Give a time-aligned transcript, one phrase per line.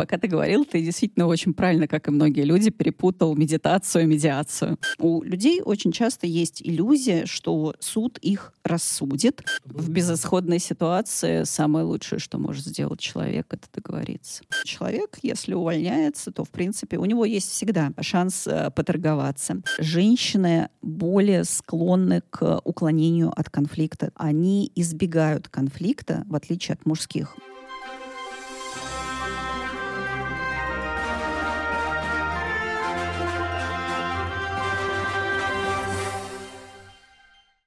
[0.00, 4.78] Пока ты говорил, ты действительно очень правильно, как и многие люди, перепутал медитацию и медиацию.
[4.98, 9.44] У людей очень часто есть иллюзия, что суд их рассудит.
[9.66, 14.42] В безысходной ситуации самое лучшее, что может сделать человек, это договориться.
[14.64, 19.60] Человек, если увольняется, то, в принципе, у него есть всегда шанс э, поторговаться.
[19.78, 24.12] Женщины более склонны к уклонению от конфликта.
[24.14, 27.36] Они избегают конфликта, в отличие от мужских.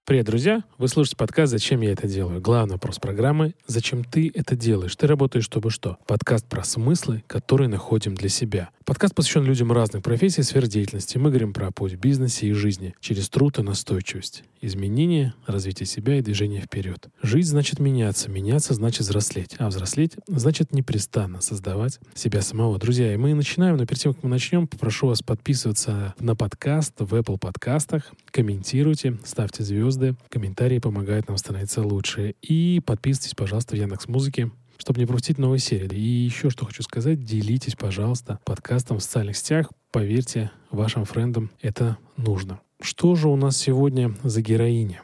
[0.06, 0.66] Привет, друзья!
[0.78, 5.08] Вы слушаете подкаст «Зачем я это делаю?» Главный вопрос программы «Зачем ты это делаешь?» Ты
[5.08, 5.98] работаешь, чтобы что?
[6.06, 8.70] Подкаст про смыслы, которые находим для себя.
[8.84, 11.18] Подкаст посвящен людям разных профессий и сфер деятельности.
[11.18, 14.44] Мы говорим про путь в бизнесе и жизни через труд и настойчивость.
[14.60, 17.08] Изменение, развитие себя и движение вперед.
[17.22, 22.78] Жить значит меняться, меняться значит взрослеть, а взрослеть значит непрестанно создавать себя самого.
[22.78, 26.96] Друзья, и мы начинаем, но перед тем, как мы начнем, попрошу вас подписываться на подкаст
[27.00, 29.93] в Apple подкастах, комментируйте, ставьте звезды,
[30.30, 32.36] комментарии помогают нам становиться лучше.
[32.42, 35.98] И подписывайтесь, пожалуйста, в Яндекс Музыке, чтобы не пропустить новые серии.
[35.98, 39.72] И еще что хочу сказать, делитесь, пожалуйста, подкастом в социальных сетях.
[39.92, 42.60] Поверьте, вашим френдам это нужно.
[42.82, 45.02] Что же у нас сегодня за героиня?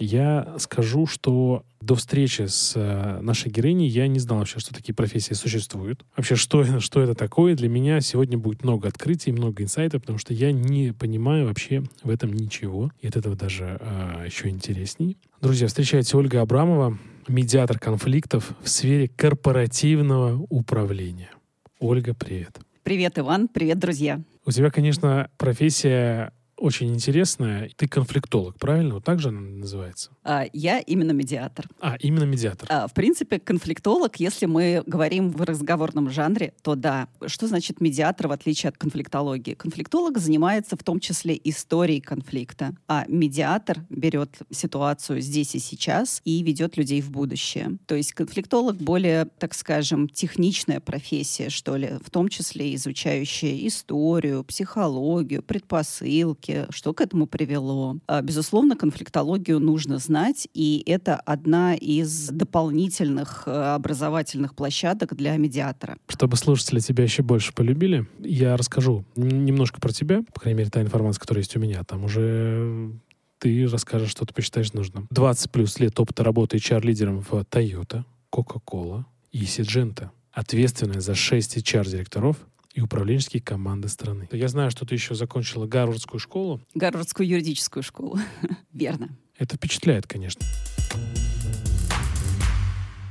[0.00, 4.94] Я скажу, что до встречи с э, нашей героиней я не знал вообще, что такие
[4.94, 6.06] профессии существуют.
[6.16, 7.54] Вообще, что, что это такое?
[7.54, 12.08] Для меня сегодня будет много открытий, много инсайтов, потому что я не понимаю вообще в
[12.08, 12.90] этом ничего.
[13.02, 15.18] И от этого даже э, еще интересней.
[15.42, 16.98] Друзья, встречайте Ольга Абрамова,
[17.28, 21.30] медиатор конфликтов в сфере корпоративного управления.
[21.78, 22.58] Ольга, привет.
[22.82, 23.48] Привет, Иван.
[23.48, 24.22] Привет, друзья.
[24.46, 27.70] У тебя, конечно, профессия очень интересная.
[27.74, 28.94] Ты конфликтолог, правильно?
[28.94, 30.10] Вот так же она называется?
[30.22, 31.66] А, я именно медиатор.
[31.80, 32.68] А, именно медиатор.
[32.70, 37.08] А, в принципе, конфликтолог, если мы говорим в разговорном жанре, то да.
[37.26, 39.54] Что значит медиатор в отличие от конфликтологии?
[39.54, 46.42] Конфликтолог занимается в том числе историей конфликта, а медиатор берет ситуацию здесь и сейчас и
[46.42, 47.78] ведет людей в будущее.
[47.86, 54.44] То есть конфликтолог более, так скажем, техничная профессия, что ли, в том числе изучающая историю,
[54.44, 57.98] психологию, предпосылки, конфликте, что к этому привело.
[58.06, 65.96] А, безусловно, конфликтологию нужно знать, и это одна из дополнительных э, образовательных площадок для медиатора.
[66.08, 70.82] Чтобы слушатели тебя еще больше полюбили, я расскажу немножко про тебя, по крайней мере, та
[70.82, 71.82] информация, которая есть у меня.
[71.84, 72.92] Там уже
[73.38, 75.06] ты расскажешь, что ты посчитаешь нужным.
[75.10, 80.10] 20 плюс лет опыта работы HR-лидером в Toyota, Coca-Cola и Сиджента.
[80.32, 82.36] Ответственность за 6 HR-директоров
[82.80, 84.26] и управленческие команды страны.
[84.32, 86.62] Я знаю, что ты еще закончила Гарвардскую школу.
[86.74, 88.18] Гарвардскую юридическую школу.
[88.72, 89.10] Верно.
[89.36, 90.44] Это впечатляет, конечно.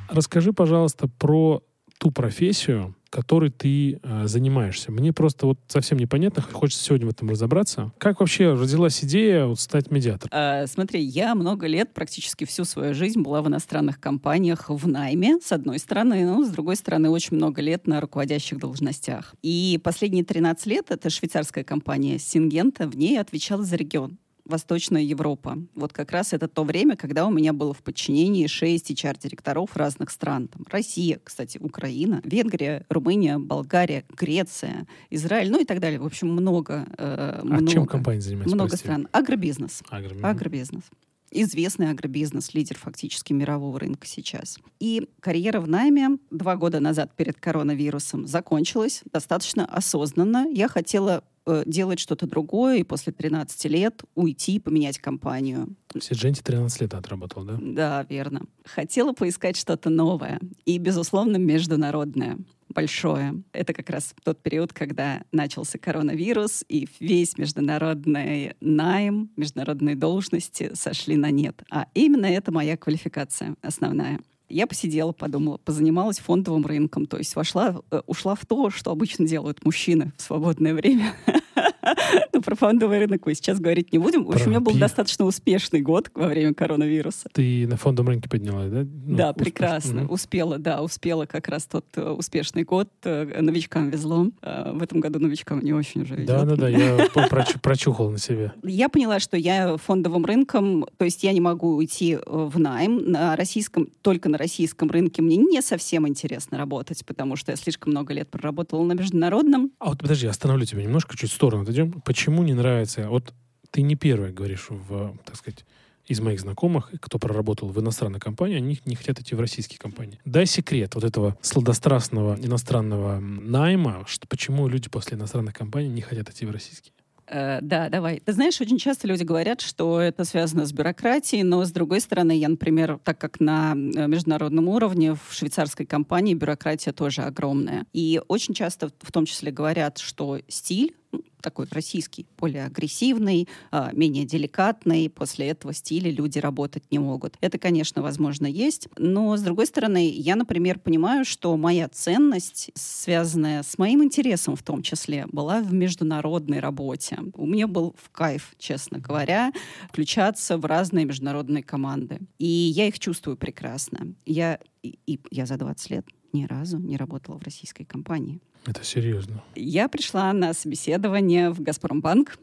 [0.09, 1.63] Расскажи, пожалуйста, про
[1.99, 4.91] ту профессию, которой ты э, занимаешься.
[4.91, 7.91] Мне просто вот совсем непонятно, хочется сегодня в этом разобраться.
[7.97, 10.29] Как вообще родилась идея вот, стать медиатором?
[10.33, 15.39] А, смотри, я много лет, практически всю свою жизнь была в иностранных компаниях в найме,
[15.43, 19.35] с одной стороны, но с другой стороны, очень много лет на руководящих должностях.
[19.41, 24.17] И последние 13 лет это швейцарская компания Сингента, в ней отвечала за регион.
[24.49, 25.57] Восточная Европа.
[25.75, 30.09] Вот как раз это то время, когда у меня было в подчинении шесть HR-директоров разных
[30.09, 30.47] стран.
[30.47, 35.99] Там Россия, кстати, Украина, Венгрия, Румыния, Болгария, Греция, Израиль, ну и так далее.
[35.99, 36.87] В общем, много.
[36.97, 38.55] Э, а много, чем компания занимается?
[38.55, 38.85] Много прости?
[38.85, 39.07] стран.
[39.11, 39.83] Агробизнес.
[39.89, 40.23] Агробизнес.
[40.23, 40.83] Агробизнес
[41.31, 44.57] известный агробизнес, лидер фактически мирового рынка сейчас.
[44.79, 50.47] И карьера в найме два года назад перед коронавирусом закончилась достаточно осознанно.
[50.51, 55.75] Я хотела э, делать что-то другое и после 13 лет уйти, поменять компанию.
[55.93, 57.57] В Сидженте 13 лет отработал, да?
[57.61, 58.43] Да, верно.
[58.65, 62.37] Хотела поискать что-то новое и, безусловно, международное
[62.69, 63.43] большое.
[63.51, 71.17] Это как раз тот период, когда начался коронавирус, и весь международный найм, международные должности сошли
[71.17, 71.63] на нет.
[71.71, 74.19] А именно это моя квалификация основная.
[74.49, 79.27] Я посидела, подумала, позанималась фондовым рынком, то есть вошла, э, ушла в то, что обычно
[79.27, 81.13] делают мужчины в свободное время.
[82.33, 84.23] Ну, про фондовый рынок мы сейчас говорить не будем.
[84.23, 87.29] В общем, у меня был достаточно успешный год во время коронавируса.
[87.33, 88.83] Ты на фондовом рынке поднялась, да?
[88.83, 90.07] Ну, да, прекрасно.
[90.07, 92.89] Успела, да, успела как раз тот э, успешный год.
[93.03, 94.27] Э, новичкам везло.
[94.41, 97.07] Э, в этом году новичкам не очень уже Да, да, да, я
[97.61, 98.53] прочухал на себе.
[98.63, 103.35] Я поняла, что я фондовым рынком, то есть я не могу уйти в найм на
[103.35, 105.21] российском, только на российском рынке.
[105.21, 109.71] Мне не совсем интересно работать, потому что я слишком много лет проработала на международном.
[109.79, 112.01] А вот подожди, остановлю тебя немножко, чуть в сторону отойдем.
[112.01, 113.09] Почему не нравится?
[113.09, 113.33] Вот
[113.71, 115.65] ты не первый говоришь в, так сказать,
[116.07, 120.19] из моих знакомых, кто проработал в иностранной компании, они не хотят идти в российские компании.
[120.25, 126.29] Дай секрет вот этого сладострастного иностранного найма, что почему люди после иностранных компаний не хотят
[126.29, 126.93] идти в российские.
[127.27, 128.21] Э, да, давай.
[128.25, 132.31] Ты знаешь, очень часто люди говорят, что это связано с бюрократией, но с другой стороны,
[132.31, 137.85] я, например, так как на э, международном уровне в швейцарской компании бюрократия тоже огромная.
[137.93, 140.95] И очень часто в том числе говорят, что стиль
[141.41, 145.09] такой российский, более агрессивный, а, менее деликатный.
[145.09, 147.37] После этого стиля люди работать не могут.
[147.41, 148.87] Это, конечно, возможно, есть.
[148.97, 154.63] Но, с другой стороны, я, например, понимаю, что моя ценность, связанная с моим интересом в
[154.63, 157.19] том числе, была в международной работе.
[157.33, 159.51] У меня был в кайф, честно говоря,
[159.89, 162.19] включаться в разные международные команды.
[162.37, 164.13] И я их чувствую прекрасно.
[164.25, 168.41] Я, и, и я за 20 лет ни разу не работала в российской компании.
[168.65, 169.43] Это серьезно.
[169.55, 172.37] Я пришла на собеседование в «Газпромбанк»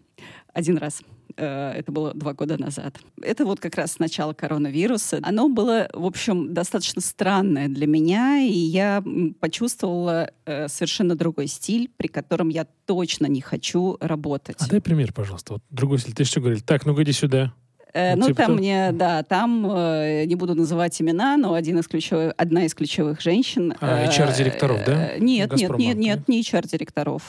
[0.52, 1.02] один раз.
[1.36, 2.98] Э, это было два года назад.
[3.22, 5.20] Это вот как раз с начала коронавируса.
[5.22, 9.04] Оно было, в общем, достаточно странное для меня, и я
[9.40, 14.56] почувствовала э, совершенно другой стиль, при котором я точно не хочу работать.
[14.58, 15.54] А дай пример, пожалуйста.
[15.54, 16.14] Вот другой стиль.
[16.14, 16.60] Ты что говорили?
[16.60, 17.52] Так, ну-ка иди сюда.
[17.96, 21.88] Э, ну, типа там мне, да, там, э, не буду называть имена, но один из
[21.88, 23.72] ключевых, одна из ключевых женщин.
[23.80, 25.18] А, HR-директоров, э, да?
[25.18, 27.22] Нет, нет, нет, нет, не HR-директоров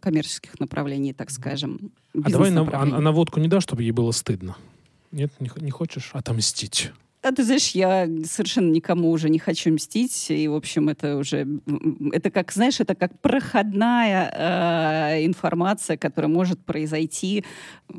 [0.00, 1.92] коммерческих направлений, так скажем.
[2.14, 4.56] А давай на, а, а наводку не дашь, чтобы ей было стыдно?
[5.12, 6.90] Нет, не, не хочешь отомстить?
[7.22, 11.46] А ты знаешь, я совершенно никому уже не хочу мстить, и, в общем, это уже,
[12.12, 14.32] это как, знаешь, это как проходная
[15.12, 17.44] э, информация, которая может произойти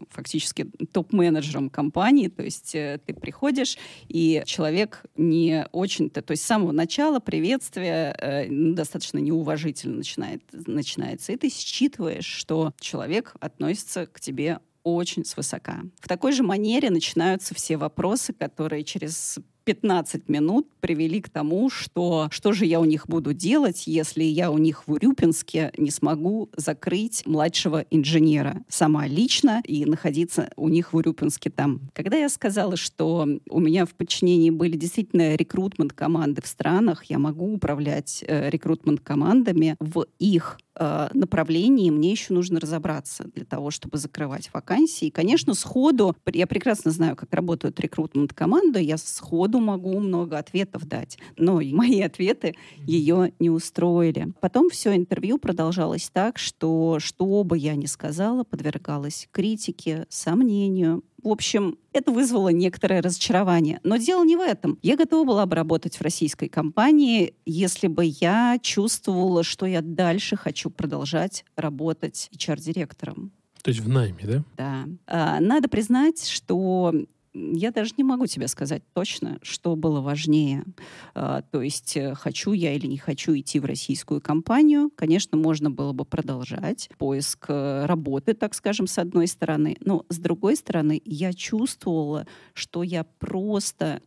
[0.10, 3.78] фактически топ-менеджером компании, то есть э, ты приходишь,
[4.08, 11.32] и человек не очень-то, то есть с самого начала приветствие э, достаточно неуважительно начинает, начинается,
[11.32, 15.82] и ты считываешь, что человек относится к тебе очень свысока.
[16.00, 19.40] В такой же манере начинаются все вопросы, которые через
[19.72, 24.52] 15 минут привели к тому, что что же я у них буду делать, если я
[24.52, 30.92] у них в Урюпинске не смогу закрыть младшего инженера сама лично и находиться у них
[30.92, 31.80] в Урюпинске там.
[31.94, 37.18] Когда я сказала, что у меня в подчинении были действительно рекрутмент команды в странах, я
[37.18, 43.72] могу управлять э, рекрутмент командами в их э, направлении мне еще нужно разобраться для того,
[43.72, 45.08] чтобы закрывать вакансии.
[45.08, 50.86] И, конечно, сходу, я прекрасно знаю, как работают рекрутмент команды, я сходу могу много ответов
[50.86, 52.56] дать, но мои ответы
[52.86, 54.34] ее не устроили.
[54.42, 61.28] Потом все интервью продолжалось так, что что бы я ни сказала, подвергалась критике, сомнению, в
[61.28, 63.80] общем, это вызвало некоторое разочарование.
[63.84, 64.80] Но дело не в этом.
[64.82, 70.36] Я готова была бы работать в российской компании, если бы я чувствовала, что я дальше
[70.36, 73.32] хочу продолжать работать HR-директором.
[73.62, 74.44] То есть в найме, да?
[74.58, 74.88] Да.
[75.06, 76.94] А, надо признать, что
[77.34, 80.66] я даже не могу тебе сказать точно, что было важнее.
[81.14, 84.92] А, то есть, э, хочу я или не хочу идти в российскую компанию.
[84.96, 89.78] Конечно, можно было бы продолжать поиск э, работы, так скажем, с одной стороны.
[89.82, 94.02] Но с другой стороны, я чувствовала, что я просто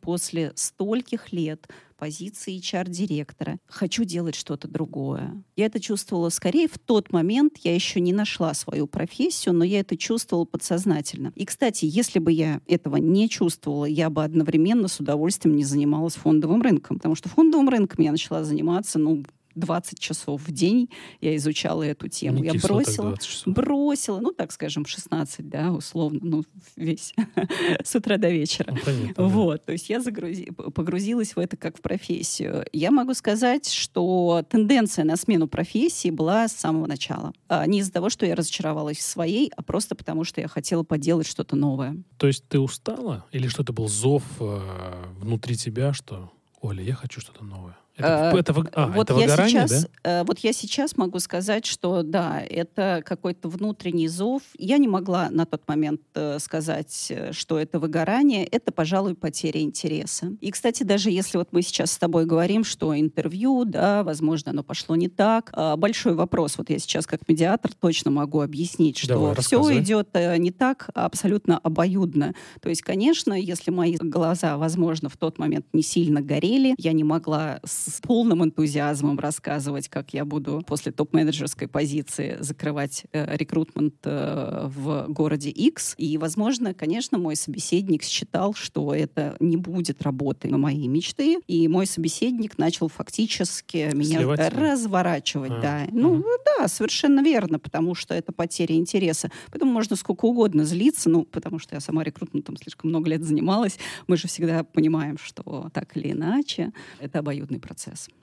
[0.00, 3.58] после стольких лет позиции HR-директора.
[3.66, 5.42] Хочу делать что-то другое.
[5.56, 7.58] Я это чувствовала скорее в тот момент.
[7.58, 11.32] Я еще не нашла свою профессию, но я это чувствовала подсознательно.
[11.34, 16.14] И, кстати, если бы я этого не чувствовала, я бы одновременно с удовольствием не занималась
[16.14, 16.96] фондовым рынком.
[16.96, 20.90] Потому что фондовым рынком я начала заниматься, ну, 20 часов в день
[21.20, 22.38] я изучала эту тему.
[22.38, 26.44] Не я бросила, бросила, ну, так скажем, 16, да, условно, ну,
[26.76, 27.14] весь
[27.84, 28.72] с утра до вечера.
[28.72, 29.66] Ну, понятно, вот, да.
[29.66, 32.64] то есть я загрузи, погрузилась в это как в профессию.
[32.72, 37.32] Я могу сказать, что тенденция на смену профессии была с самого начала.
[37.48, 40.82] А не из-за того, что я разочаровалась в своей, а просто потому, что я хотела
[40.82, 41.96] поделать что-то новое.
[42.18, 43.24] То есть ты устала?
[43.32, 47.76] Или что-то был зов э, внутри тебя, что, Оля, я хочу что-то новое?
[47.96, 49.88] Это, э, это, а, вот это я сейчас, да?
[50.02, 54.42] Э, вот я сейчас могу сказать, что да, это какой-то внутренний зов.
[54.58, 58.44] Я не могла на тот момент э, сказать, что это выгорание.
[58.46, 60.32] Это, пожалуй, потеря интереса.
[60.40, 64.64] И, кстати, даже если вот мы сейчас с тобой говорим, что интервью, да, возможно, оно
[64.64, 65.52] пошло не так.
[65.76, 66.58] Большой вопрос.
[66.58, 70.08] Вот я сейчас как медиатор точно могу объяснить, что Давай, все идет
[70.38, 72.34] не так абсолютно обоюдно.
[72.60, 77.04] То есть, конечно, если мои глаза, возможно, в тот момент не сильно горели, я не
[77.04, 83.94] могла с с полным энтузиазмом рассказывать, как я буду после топ-менеджерской позиции закрывать э, рекрутмент
[84.04, 85.94] э, в городе X.
[85.98, 91.68] И, возможно, конечно, мой собеседник считал, что это не будет работой на моей мечты, и
[91.68, 94.52] мой собеседник начал фактически меня Сливать?
[94.54, 95.52] разворачивать.
[95.52, 95.86] А, Да.
[95.92, 96.24] Ну, мгм.
[96.58, 99.30] да, совершенно верно, потому что это потеря интереса.
[99.50, 103.78] Поэтому можно сколько угодно злиться, ну, потому что я сама рекрутментом слишком много лет занималась.
[104.06, 107.73] Мы же всегда понимаем, что так или иначе это обоюдный процесс.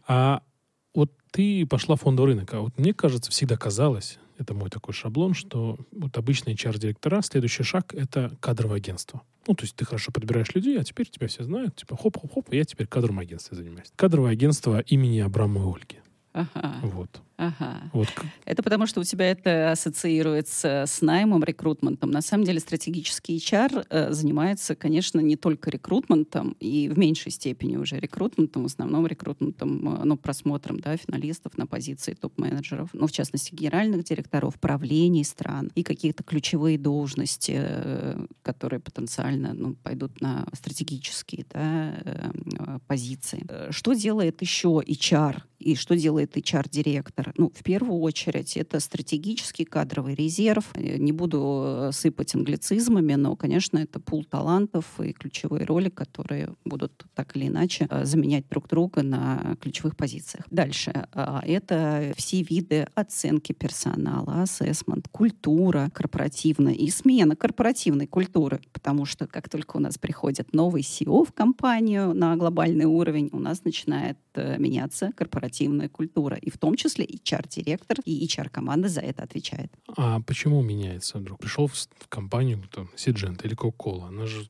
[0.08, 0.44] А
[0.94, 4.94] вот ты пошла в фондовый рынок, а вот мне кажется, всегда казалось, это мой такой
[4.94, 9.22] шаблон, что вот обычные HR-директора, следующий шаг— это кадровое агентство.
[9.48, 12.64] Ну, то есть ты хорошо подбираешь людей, а теперь тебя все знают, типа хоп-хоп-хоп, я
[12.64, 13.92] теперь кадровым агентством занимаюсь.
[13.96, 16.00] Кадровое агентство имени Абрамовой Ольги.
[16.34, 17.22] Ага, Вот.
[17.42, 17.82] Ага.
[17.94, 18.08] Вот.
[18.46, 22.12] Это потому, что у тебя это ассоциируется с наймом, рекрутментом.
[22.12, 27.78] На самом деле стратегический HR э, занимается, конечно, не только рекрутментом, и в меньшей степени
[27.78, 33.12] уже рекрутментом, в основном рекрутментом, э, ну, просмотром, да, финалистов на позиции топ-менеджеров, ну, в
[33.12, 40.48] частности, генеральных директоров, правлений стран и какие-то ключевые должности, э, которые потенциально, ну, пойдут на
[40.54, 43.48] стратегические, да, э, позиции.
[43.72, 45.42] Что делает еще HR?
[45.62, 47.31] И что делает HR-директор?
[47.38, 50.70] Ну, в первую очередь, это стратегический кадровый резерв.
[50.74, 56.54] Э, Не буду э, сыпать англицизмами, но, конечно, это пул талантов и ключевые роли, которые
[56.66, 60.46] будут так или иначе э, заменять друг друга на ключевых позициях.
[60.50, 61.08] Дальше.
[61.14, 68.62] а, Это все виды оценки персонала, ассессмент, культура корпоративная и смена корпоративной культуры.
[68.74, 73.40] Потому что как только у нас приходит новый CEO в компанию на глобальный уровень, у
[73.40, 76.38] нас начинает э, меняться корпоративная культура.
[76.38, 79.72] И в том числе HR-директор и HR-команда за это отвечает.
[79.96, 81.40] А почему меняется вдруг?
[81.40, 81.74] Пришел в,
[82.10, 84.08] компанию, там, Сиджента или Кока-Кола.
[84.08, 84.50] Она же,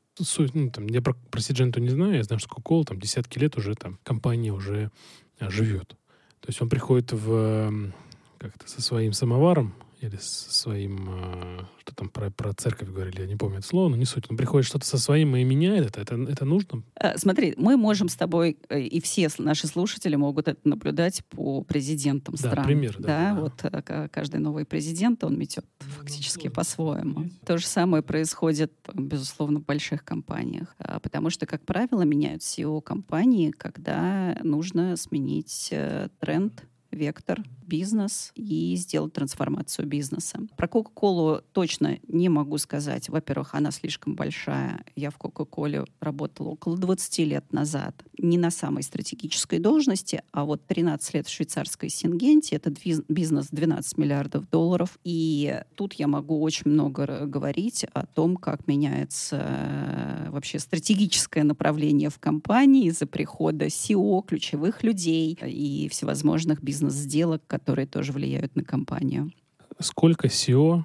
[0.54, 3.56] ну, там, я про, про Сидженту не знаю, я знаю, что Кока-Кола там десятки лет
[3.56, 4.90] уже там компания уже
[5.38, 5.96] а, живет.
[6.40, 7.92] То есть он приходит в,
[8.38, 13.26] как-то со своим самоваром или со своим, а, что там про, про церковь говорили, я
[13.26, 14.24] не помню это слово, но не суть.
[14.30, 16.00] Он приходит что-то со своим и меняет это.
[16.00, 16.82] Это, это нужно?
[16.96, 21.62] Э, Смотри, мы можем с тобой, э, и все наши слушатели могут это наблюдать по
[21.62, 22.64] президентам Да, стран.
[22.66, 23.40] пример, да, да.
[23.40, 27.30] вот э, ка- каждый новый президент, он метет фактически по-своему.
[27.46, 30.74] То же самое происходит, э, безусловно, в больших компаниях.
[31.02, 37.40] Потому что, как правило, меняют SEO компании, когда нужно сменить э, тренд вектор,
[37.72, 40.40] бизнес и сделать трансформацию бизнеса.
[40.58, 43.08] Про Кока-Колу точно не могу сказать.
[43.08, 44.84] Во-первых, она слишком большая.
[44.94, 48.04] Я в Кока-Коле работала около 20 лет назад.
[48.18, 52.56] Не на самой стратегической должности, а вот 13 лет в швейцарской Сингенте.
[52.56, 52.70] Это
[53.08, 54.98] бизнес 12 миллиардов долларов.
[55.02, 62.10] И тут я могу очень много говорить о том, как меняется э, вообще стратегическое направление
[62.10, 69.30] в компании из-за прихода SEO, ключевых людей и всевозможных бизнес-сделок, которые тоже влияют на компанию.
[69.78, 70.82] Сколько SEO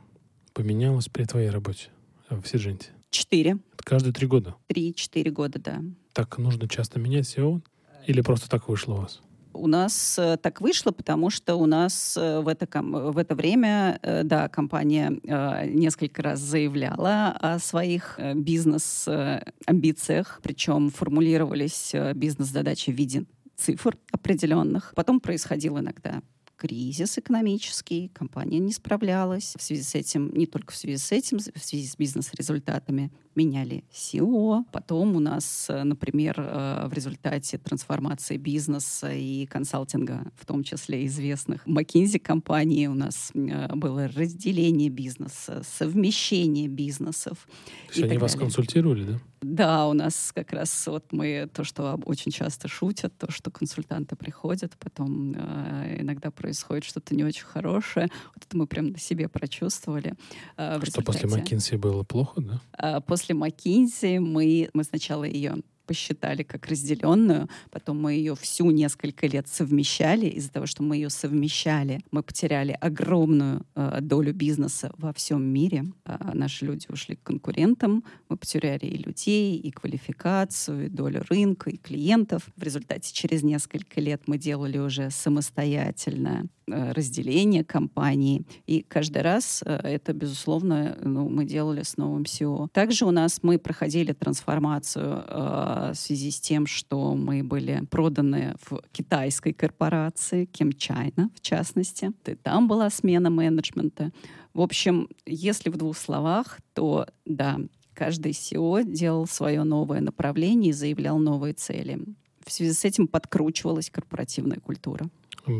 [0.53, 1.89] поменялось при твоей работе
[2.29, 2.89] э, в Сидженте?
[3.09, 3.57] Четыре.
[3.77, 4.53] Каждые три года.
[4.67, 5.81] Три-четыре года, да.
[6.13, 7.63] Так нужно часто менять SEO?
[8.05, 9.21] Или просто так вышло у вас?
[9.53, 13.99] У нас э, так вышло, потому что у нас э, в это, в это время,
[14.23, 15.19] да, компания
[15.65, 24.93] несколько раз заявляла о своих бизнес-амбициях, причем формулировались бизнес-задачи в виде цифр определенных.
[24.95, 26.21] Потом происходил иногда
[26.57, 29.53] кризис экономический, компания не справлялась.
[29.57, 33.83] В связи с этим, не только в связи с этим, в связи с бизнес-результатами меняли
[33.93, 34.63] SEO.
[34.71, 41.65] Потом у нас, например, э, в результате трансформации бизнеса и консалтинга, в том числе известных
[41.67, 47.47] McKinsey компании, у нас э, было разделение бизнеса, совмещение бизнесов.
[47.87, 48.45] То есть они вас далее.
[48.47, 49.19] консультировали, да?
[49.41, 54.15] Да, у нас как раз вот мы то, что очень часто шутят, то, что консультанты
[54.15, 58.09] приходят, потом э, иногда происходит что-то не очень хорошее.
[58.33, 60.15] Вот это мы прям на себе прочувствовали.
[60.57, 61.29] э, Что после.
[61.29, 62.61] McKinsey было плохо, да?
[62.73, 69.25] А После McKinsey мы, мы сначала ее посчитали как разделенную, потом мы ее всю несколько
[69.27, 70.27] лет совмещали.
[70.27, 75.85] Из-за того, что мы ее совмещали, мы потеряли огромную э, долю бизнеса во всем мире.
[76.05, 81.69] А наши люди ушли к конкурентам, мы потеряли и людей, и квалификацию, и долю рынка,
[81.69, 82.43] и клиентов.
[82.55, 88.45] В результате через несколько лет мы делали уже самостоятельное э, разделение компании.
[88.65, 92.67] И каждый раз э, это, безусловно, ну, мы делали с новым SEO.
[92.73, 98.55] Также у нас мы проходили трансформацию э, в связи с тем, что мы были проданы
[98.61, 102.11] в китайской корпорации, Кем China, в частности.
[102.25, 104.11] И там была смена менеджмента.
[104.53, 107.59] В общем, если в двух словах, то да,
[107.93, 111.99] каждый SEO делал свое новое направление и заявлял новые цели.
[112.45, 115.09] В связи с этим подкручивалась корпоративная культура.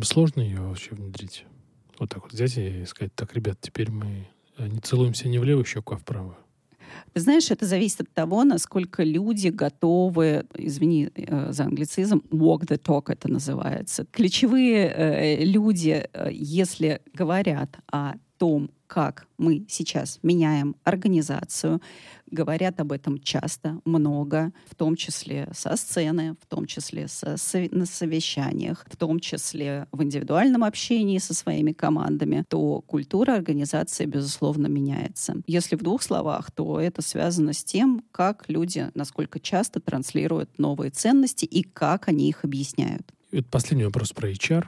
[0.03, 1.45] Сложно ее вообще внедрить?
[2.00, 5.43] Вот так вот взять и сказать, так, ребят, теперь мы э, не целуемся не в
[5.43, 6.38] левую щеку, а в правую.
[7.19, 13.12] Знаешь, это зависит от того, насколько люди готовы, извини э, за англицизм, walk the talk
[13.12, 14.05] это называется.
[14.12, 21.82] Ключевые э, люди, э, если говорят о том, как мы сейчас меняем организацию,
[22.32, 27.36] говорят об этом часто, много, в том числе со сцены, в том числе со,
[27.72, 34.67] на совещаниях, в том числе в индивидуальном общении со своими командами, то культура организации, безусловно,
[34.67, 35.36] меняется.
[35.48, 40.91] Если в двух словах, то это связано с тем, как люди, насколько часто транслируют новые
[40.91, 43.13] ценности и как они их объясняют.
[43.32, 44.65] Это последний вопрос про HR,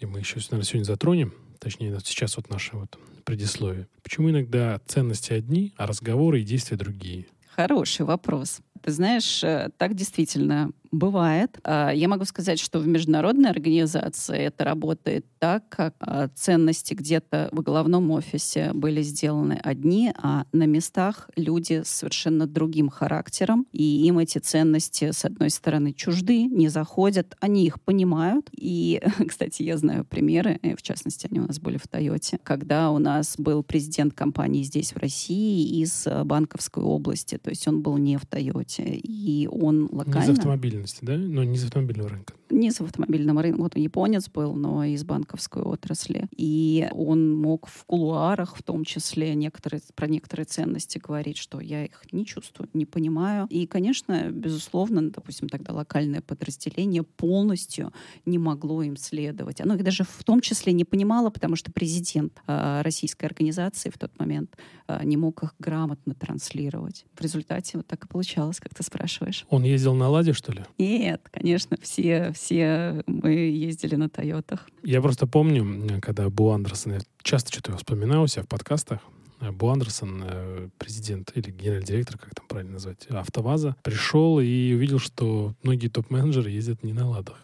[0.00, 3.86] и мы еще, наверное, сегодня затронем точнее, сейчас вот наше вот предисловие.
[4.02, 7.26] Почему иногда ценности одни, а разговоры и действия другие?
[7.54, 8.60] Хороший вопрос.
[8.82, 11.58] Ты знаешь, э, так действительно бывает.
[11.64, 17.48] А, я могу сказать, что в международной организации это работает так, как а, ценности где-то
[17.50, 24.06] в головном офисе были сделаны одни, а на местах люди с совершенно другим характером, и
[24.06, 28.50] им эти ценности, с одной стороны, чужды, не заходят, они их понимают.
[28.52, 32.90] И, кстати, я знаю примеры, э, в частности, они у нас были в Тойоте, когда
[32.90, 37.80] у нас был президент компании здесь, в России, из э, банковской области, то есть он
[37.80, 40.26] был не в Тойоте, и он локально...
[40.26, 40.32] Не
[40.81, 41.16] из автомобильности, да?
[41.16, 42.34] Но не из автомобильного рынка.
[42.50, 43.60] Не из автомобильного рынка.
[43.60, 46.26] Вот он японец был, но из банковской отрасли.
[46.36, 51.84] И он мог в кулуарах, в том числе, некоторые, про некоторые ценности говорить, что я
[51.84, 53.46] их не чувствую, не понимаю.
[53.50, 57.92] И, конечно, безусловно, допустим, тогда локальное подразделение полностью
[58.26, 59.60] не могло им следовать.
[59.60, 63.98] Оно их даже в том числе не понимало, потому что президент э, российской организации в
[63.98, 64.56] тот момент
[64.88, 67.06] э, не мог их грамотно транслировать.
[67.14, 69.46] В результате вот так и получалось, как ты спрашиваешь.
[69.48, 70.62] Он ездил на «Ладе», что ли?
[70.78, 74.68] Нет, конечно, все, все мы ездили на «Тойотах».
[74.82, 79.00] Я просто помню, когда Бу Андерсон, я часто что-то вспоминаю у себя в подкастах,
[79.40, 84.98] Бу Андерсон, э, президент или генеральный директор, как там правильно назвать, АвтоВАЗа, пришел и увидел,
[84.98, 87.38] что многие топ-менеджеры ездят не на «Ладах».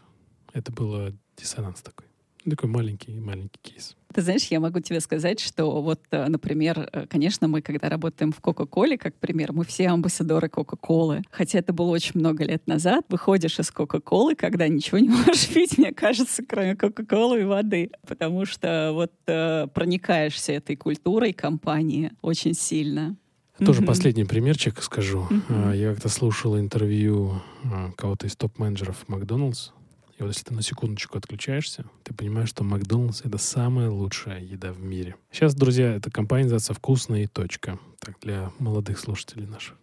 [0.52, 2.06] Это было диссонанс такой.
[2.48, 3.96] Такой маленький-маленький кейс.
[4.12, 8.32] Ты знаешь, я могу тебе сказать, что вот, э, например, э, конечно, мы, когда работаем
[8.32, 11.22] в Кока-Коле, как пример, мы все амбассадоры Кока-Колы.
[11.30, 13.04] Хотя это было очень много лет назад.
[13.10, 17.90] Выходишь из Кока-Колы, когда ничего не можешь пить, мне кажется, кроме Кока-Колы и воды.
[18.06, 23.16] Потому что вот э, проникаешься этой культурой компании очень сильно.
[23.58, 23.86] Тоже mm-hmm.
[23.86, 25.26] последний примерчик скажу.
[25.28, 25.76] Mm-hmm.
[25.76, 27.42] Я как-то слушал интервью
[27.96, 29.70] кого-то из топ-менеджеров Макдоналдс,
[30.18, 34.72] и вот если ты на секундочку отключаешься, ты понимаешь, что Макдональдс— это самая лучшая еда
[34.72, 35.14] в мире.
[35.30, 37.78] Сейчас, друзья, эта компания называется «Вкусная и точка».
[38.00, 39.76] Так, для молодых слушателей наших.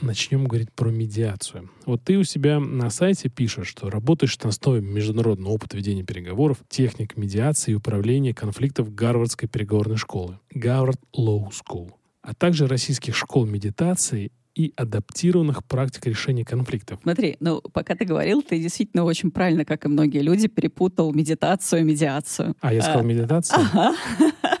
[0.00, 1.70] Начнем говорить про медиацию.
[1.86, 6.58] Вот ты у себя на сайте пишешь, что работаешь на основе международного опыта ведения переговоров,
[6.68, 13.46] техник медиации и управления конфликтов Гарвардской переговорной школы, Гарвард Law School, а также российских школ
[13.46, 17.00] медитации и адаптированных практик решения конфликтов.
[17.02, 21.80] Смотри, ну, пока ты говорил, ты действительно очень правильно, как и многие люди, перепутал медитацию
[21.80, 22.54] и медиацию.
[22.60, 23.60] А, я сказал а, медитацию?
[23.60, 23.94] Ага.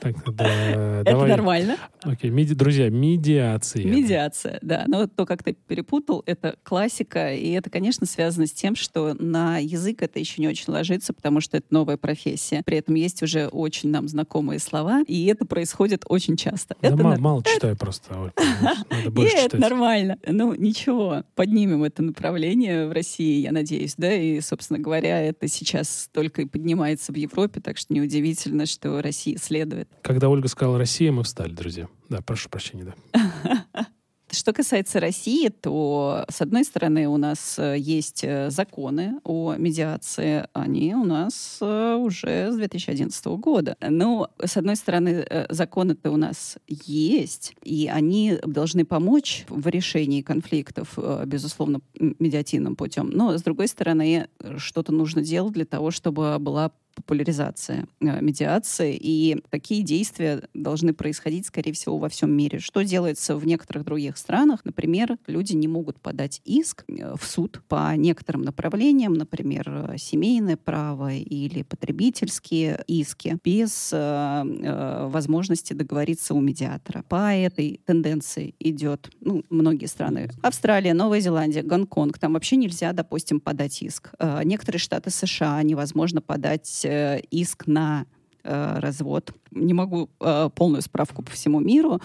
[0.00, 0.44] Так, да,
[1.00, 1.28] Это давай.
[1.30, 1.76] нормально.
[2.02, 2.54] Окей, меди...
[2.54, 3.84] друзья, медиация.
[3.84, 4.84] Медиация, да.
[4.88, 9.58] Но то, как ты перепутал, это классика, и это, конечно, связано с тем, что на
[9.58, 12.62] язык это еще не очень ложится, потому что это новая профессия.
[12.64, 16.74] При этом есть уже очень нам знакомые слова, и это происходит очень часто.
[16.82, 18.32] Да это мало, мало читаю просто.
[18.90, 19.60] Надо больше читать.
[19.60, 19.83] нормально.
[20.26, 21.24] Ну, ничего.
[21.34, 26.46] Поднимем это направление в России, я надеюсь, да, и, собственно говоря, это сейчас только и
[26.46, 29.88] поднимается в Европе, так что неудивительно, что Россия следует.
[30.02, 31.88] Когда Ольга сказала «Россия», мы встали, друзья.
[32.08, 33.66] Да, прошу прощения, да.
[34.34, 40.46] Что касается России, то, с одной стороны, у нас э, есть э, законы о медиации.
[40.52, 43.76] Они у нас э, уже с 2011 года.
[43.80, 50.98] Но, с одной стороны, законы-то у нас есть, и они должны помочь в решении конфликтов,
[51.26, 53.10] безусловно, медиативным путем.
[53.10, 59.42] Но, с другой стороны, что-то нужно делать для того, чтобы была популяризация э, медиации, и
[59.50, 62.58] такие действия должны происходить, скорее всего, во всем мире.
[62.58, 64.60] Что делается в некоторых других странах?
[64.64, 70.56] Например, люди не могут подать иск э, в суд по некоторым направлениям, например, э, семейное
[70.56, 77.04] право или потребительские иски, без э, возможности договориться у медиатора.
[77.08, 80.30] По этой тенденции идет ну, многие страны.
[80.42, 82.18] Австралия, Новая Зеландия, Гонконг.
[82.18, 84.10] Там вообще нельзя, допустим, подать иск.
[84.18, 88.06] Э, некоторые штаты США невозможно подать Э, иск на
[88.42, 89.32] э, развод.
[89.50, 92.00] Не могу э, полную справку по всему миру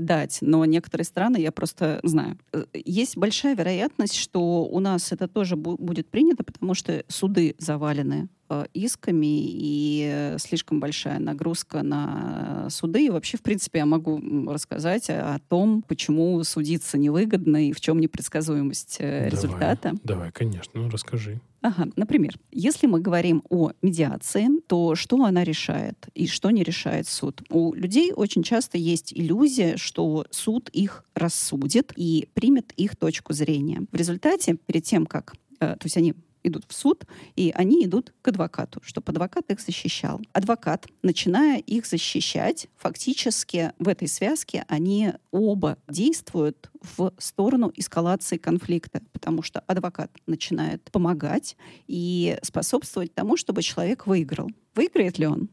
[0.00, 2.38] дать, но некоторые страны я просто знаю.
[2.72, 8.30] Есть большая вероятность, что у нас это тоже бу- будет принято, потому что суды завалены
[8.72, 13.06] исками и слишком большая нагрузка на суды.
[13.06, 14.18] И вообще, в принципе, я могу
[14.50, 19.94] рассказать о том, почему судиться невыгодно и в чем непредсказуемость э, давай, результата.
[20.04, 21.40] Давай, конечно, ну расскажи.
[21.66, 27.08] Ага, например, если мы говорим о медиации, то что она решает и что не решает
[27.08, 27.42] суд?
[27.50, 33.82] У людей очень часто есть иллюзия, что суд их рассудит и примет их точку зрения.
[33.90, 36.14] В результате, перед тем, как то есть они
[36.46, 37.04] идут в суд,
[37.34, 40.20] и они идут к адвокату, чтобы адвокат их защищал.
[40.32, 49.02] Адвокат, начиная их защищать, фактически в этой связке они оба действуют в сторону эскалации конфликта,
[49.12, 51.56] потому что адвокат начинает помогать
[51.86, 54.50] и способствовать тому, чтобы человек выиграл.
[54.74, 55.48] Выиграет ли он?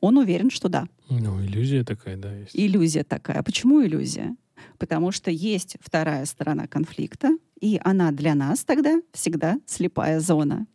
[0.00, 0.88] Он уверен, что да.
[1.10, 2.50] Ну, иллюзия такая, да, есть.
[2.54, 3.38] Иллюзия такая.
[3.38, 4.34] А почему иллюзия?
[4.78, 10.66] Потому что есть вторая сторона конфликта, и она для нас тогда всегда слепая зона.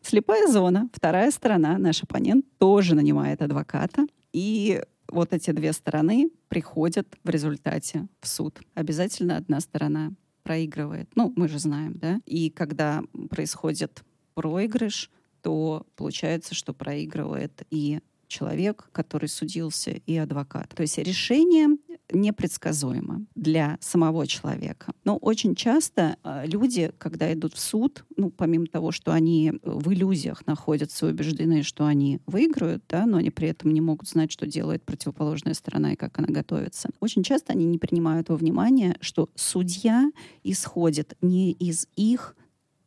[0.00, 7.06] Слепая зона, вторая сторона, наш оппонент тоже нанимает адвоката, и вот эти две стороны приходят
[7.24, 8.60] в результате в суд.
[8.74, 11.10] Обязательно одна сторона проигрывает.
[11.14, 12.20] Ну, мы же знаем, да?
[12.26, 14.02] И когда происходит
[14.34, 15.10] проигрыш,
[15.42, 20.70] то получается, что проигрывает и человек, который судился, и адвокат.
[20.74, 21.68] То есть решение
[22.12, 24.92] непредсказуемо для самого человека.
[25.04, 29.92] Но очень часто э, люди, когда идут в суд, ну, помимо того, что они в
[29.92, 34.46] иллюзиях находятся, убеждены, что они выиграют, да, но они при этом не могут знать, что
[34.46, 36.90] делает противоположная сторона и как она готовится.
[37.00, 40.10] Очень часто они не принимают во внимание, что судья
[40.44, 42.34] исходит не из их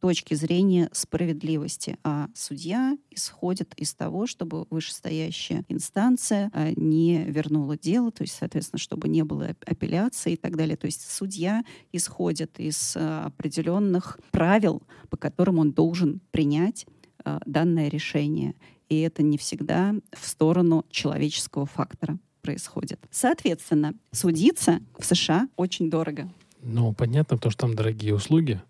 [0.01, 8.11] точки зрения справедливости, а судья исходит из того, чтобы вышестоящая инстанция а, не вернула дело,
[8.11, 10.75] то есть, соответственно, чтобы не было апелляции и так далее.
[10.75, 16.87] То есть судья исходит из а, определенных правил, по которым он должен принять
[17.23, 18.55] а, данное решение.
[18.89, 22.99] И это не всегда в сторону человеческого фактора происходит.
[23.11, 26.27] Соответственно, судиться в США очень дорого.
[26.63, 28.61] Ну, понятно, потому что там дорогие услуги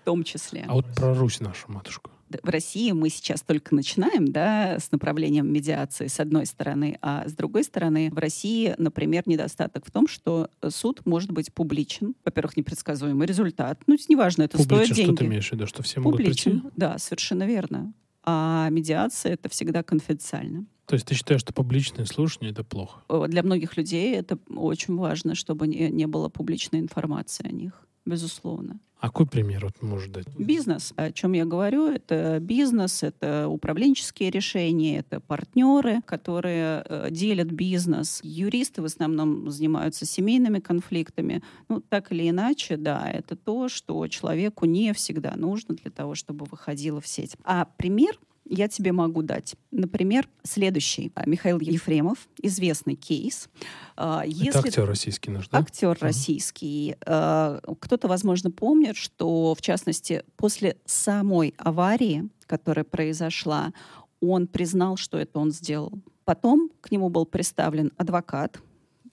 [0.00, 0.64] в том числе.
[0.66, 2.10] А вот про Русь нашу матушку.
[2.42, 7.32] В России мы сейчас только начинаем, да, с направлением медиации, с одной стороны, а с
[7.32, 12.14] другой стороны, в России, например, недостаток в том, что суд может быть публичен.
[12.24, 13.82] Во-первых, непредсказуемый результат.
[13.88, 15.10] Ну, неважно, это публичен, стоит деньги.
[15.10, 16.76] что ты имеешь в виду, что все публичен, могут прийти?
[16.76, 17.92] Да, совершенно верно.
[18.22, 20.66] А медиация— это всегда конфиденциально.
[20.86, 23.00] То есть ты считаешь, что публичное слушание— это плохо?
[23.26, 27.72] Для многих людей это очень важно, чтобы не, не было публичной информации о них,
[28.04, 28.78] безусловно.
[29.00, 30.26] А какой пример вот может дать?
[30.36, 30.92] Бизнес.
[30.96, 31.86] О чем я говорю?
[31.86, 38.20] Это бизнес, это управленческие решения, это партнеры, которые э, делят бизнес.
[38.22, 41.42] Юристы в основном занимаются семейными конфликтами.
[41.68, 46.44] Ну, так или иначе, да, это то, что человеку не всегда нужно для того, чтобы
[46.44, 47.36] выходило в сеть.
[47.44, 48.18] А пример
[48.50, 49.54] я тебе могу дать.
[49.70, 51.12] Например, следующий.
[51.14, 53.48] А, Михаил Ефремов, известный кейс.
[53.96, 54.48] А, если...
[54.48, 55.58] Это актер российский наш, да?
[55.58, 55.98] Актер uh-huh.
[56.00, 56.96] российский.
[57.06, 63.72] А, кто-то, возможно, помнит, что, в частности, после самой аварии, которая произошла,
[64.20, 65.92] он признал, что это он сделал.
[66.24, 68.60] Потом к нему был представлен адвокат,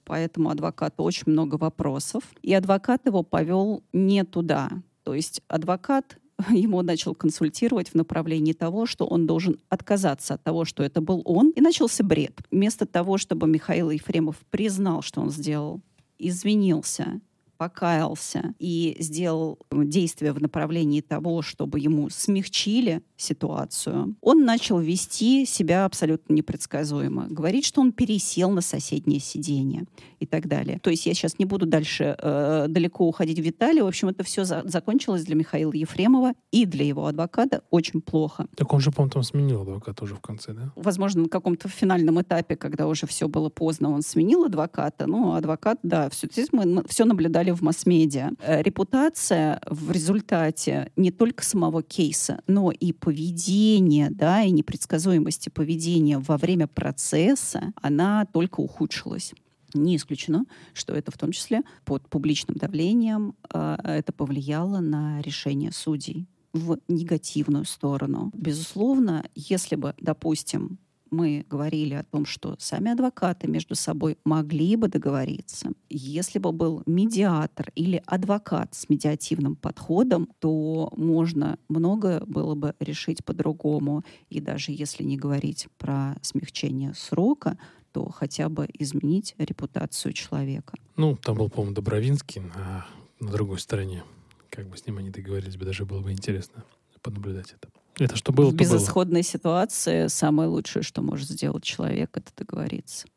[0.03, 2.23] поэтому адвокату очень много вопросов.
[2.41, 4.69] И адвокат его повел не туда.
[5.03, 6.17] То есть адвокат
[6.49, 11.21] ему начал консультировать в направлении того, что он должен отказаться от того, что это был
[11.25, 12.39] он, и начался бред.
[12.51, 15.81] Вместо того, чтобы Михаил Ефремов признал, что он сделал,
[16.19, 17.21] извинился,
[17.57, 25.85] покаялся и сделал действия в направлении того, чтобы ему смягчили ситуацию, он начал вести себя
[25.85, 27.27] абсолютно непредсказуемо.
[27.29, 29.85] Говорит, что он пересел на соседнее сиденье
[30.19, 30.79] и так далее.
[30.79, 33.79] То есть я сейчас не буду дальше э, далеко уходить в детали.
[33.81, 38.47] В общем, это все за закончилось для Михаила Ефремова и для его адвоката очень плохо.
[38.55, 40.71] Так он же, по-моему, там сменил адвоката уже в конце, да?
[40.75, 45.05] Возможно, на каком-то финальном этапе, когда уже все было поздно, он сменил адвоката.
[45.07, 48.31] Ну, адвокат, да, все, здесь мы все наблюдали в масс-медиа.
[48.41, 56.19] Э, репутация в результате не только самого кейса, но и поведения, да, и непредсказуемости поведения
[56.19, 59.33] во время процесса, она только ухудшилась.
[59.73, 65.71] Не исключено, что это в том числе под публичным давлением э, это повлияло на решение
[65.71, 68.31] судей в негативную сторону.
[68.33, 70.79] Безусловно, если бы, допустим,
[71.11, 75.71] мы говорили о том, что сами адвокаты между собой могли бы договориться.
[75.89, 83.23] Если бы был медиатор или адвокат с медиативным подходом, то можно многое было бы решить
[83.23, 84.03] по-другому.
[84.29, 87.57] И даже если не говорить про смягчение срока,
[87.97, 90.77] то хотя бы изменить репутацию человека.
[90.97, 92.85] Ну, там был, по-моему, Добровинский на,
[93.19, 94.03] на другой стороне.
[94.51, 96.63] Как бы с ним они договорились бы, даже было бы интересно
[97.01, 97.69] понаблюдать это.
[97.97, 99.23] Это что было, В безысходной было.
[99.23, 103.07] ситуации самое лучшее, что может сделать человек, это договориться.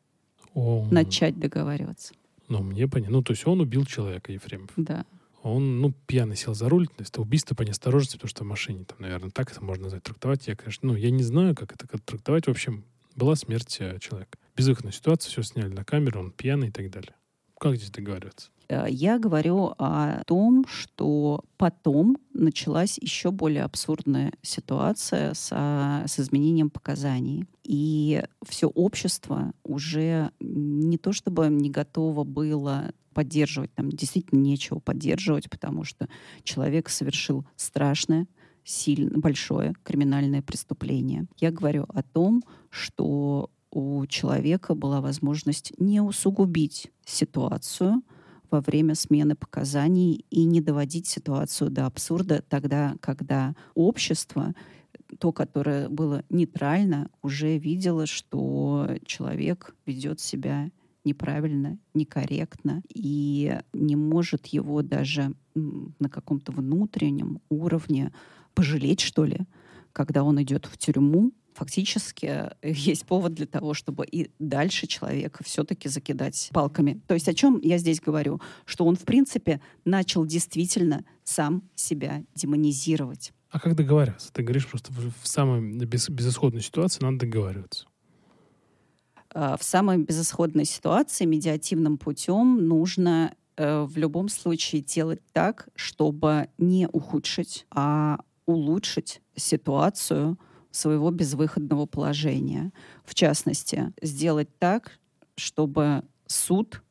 [0.55, 2.15] О, Начать договариваться.
[2.47, 3.17] Ну, мне понятно.
[3.17, 4.71] Ну, то есть он убил человека, Ефремов.
[4.77, 5.05] Да.
[5.43, 8.47] Он, ну, пьяный сел за руль, то есть это убийство по неосторожности, потому что в
[8.47, 10.47] машине, там, наверное, так это можно назвать, трактовать.
[10.47, 12.47] Я, конечно, ну, я не знаю, как это трактовать.
[12.47, 12.83] В общем,
[13.15, 14.37] была смерть э, человека.
[14.55, 17.15] Безвыходная ситуация, все сняли на камеру, он пьяный и так далее.
[17.59, 18.49] Как здесь договариваться?
[18.71, 26.69] Э, я говорю о том, что потом началась еще более абсурдная ситуация со, с изменением
[26.69, 27.45] показаний.
[27.63, 35.49] И все общество уже не то чтобы не готово было поддерживать, там действительно нечего поддерживать,
[35.49, 36.07] потому что
[36.43, 38.27] человек совершил страшное,
[38.63, 41.25] сильно большое криминальное преступление.
[41.39, 48.01] Я говорю о том, что у человека была возможность не усугубить ситуацию,
[48.51, 54.53] во время смены показаний и не доводить ситуацию до абсурда тогда, когда общество,
[55.19, 60.69] то, которое было нейтрально, уже видело, что человек ведет себя
[61.03, 68.11] неправильно, некорректно и не может его даже на каком-то внутреннем уровне
[68.53, 69.39] пожалеть, что ли,
[69.93, 75.43] когда он идет в тюрьму, фактически э, есть повод для того, чтобы и дальше человека
[75.43, 77.01] все-таки закидать палками.
[77.07, 78.41] То есть о чем я здесь говорю?
[78.65, 83.33] Что он, в принципе, начал действительно сам себя демонизировать.
[83.49, 84.31] А как договариваться?
[84.31, 87.85] Ты говоришь, просто в самой без, безысходной ситуации надо договариваться.
[89.33, 96.47] А, в самой безысходной ситуации медиативным путем нужно э, в любом случае делать так, чтобы
[96.57, 98.19] не ухудшить, а
[98.51, 100.37] улучшить ситуацию,
[100.71, 102.71] своего безвыходного положения.
[103.03, 104.99] В частности, сделать так,
[105.35, 106.81] чтобы суд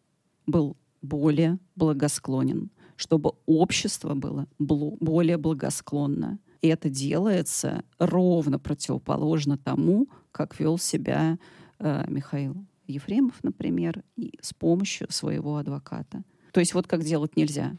[0.46, 6.38] был более благосклонен, чтобы общество было более благосклонно.
[6.61, 11.38] И это делается ровно противоположно тому, как вел себя
[11.79, 16.23] э, Михаил Ефремов, например, и с помощью своего адвоката.
[16.53, 17.73] То есть вот как делать нельзя.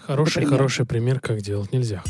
[0.00, 2.04] Хороший, хороший пример, как делать нельзя.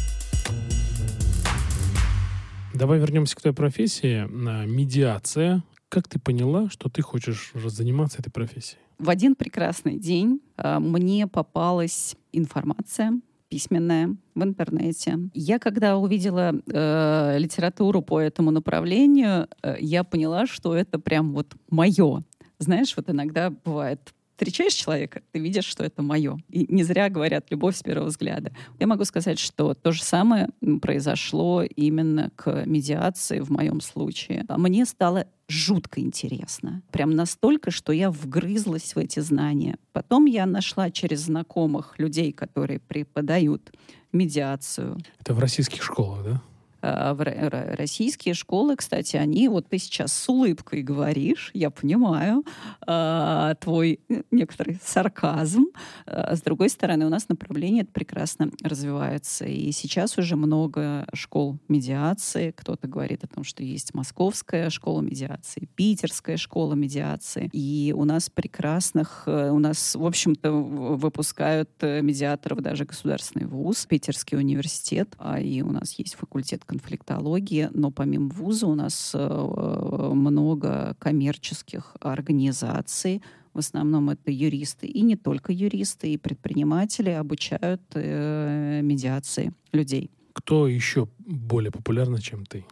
[2.81, 4.27] Давай вернемся к твоей профессии.
[4.65, 5.63] Медиация.
[5.91, 8.81] Как ты поняла, что ты хочешь заниматься этой профессией?
[8.99, 15.19] В один прекрасный день э, мне попалась информация письменная в интернете.
[15.35, 21.55] Я когда увидела э, литературу по этому направлению, э, я поняла, что это прям вот
[21.69, 22.25] мое.
[22.59, 26.39] Знаешь, вот иногда бывает встречаешь человека, ты видишь, что это мое.
[26.49, 28.53] И не зря говорят «любовь с первого взгляда».
[28.79, 30.49] Я могу сказать, что то же самое
[30.81, 34.47] произошло именно к медиации в моем случае.
[34.49, 36.81] А мне стало жутко интересно.
[36.91, 39.77] Прям настолько, что я вгрызлась в эти знания.
[39.93, 43.71] Потом я нашла через знакомых людей, которые преподают
[44.11, 44.99] медиацию.
[45.19, 46.43] Это в российских школах, да?
[46.83, 52.45] Э, российские школы, кстати, они, вот ты сейчас с улыбкой говоришь, я понимаю,
[52.87, 55.67] э, твой некоторый сарказм.
[56.07, 59.45] Э, с другой стороны, у нас направление это прекрасно развивается.
[59.45, 62.53] И сейчас уже много школ медиации.
[62.53, 67.51] Кто-то говорит о том, что есть московская школа медиации, питерская школа медиации.
[67.53, 75.15] И у нас прекрасных, у нас, в общем-то, выпускают медиаторов даже государственный вуз, Питерский университет,
[75.19, 81.97] а и у нас есть факультет конфликтологии, но помимо вуза у нас э, много коммерческих
[82.01, 83.23] организаций,
[83.55, 90.11] в основном это юристы, и не только юристы, и предприниматели обучают э, медиации людей.
[90.33, 92.65] Кто еще более популярный, чем ты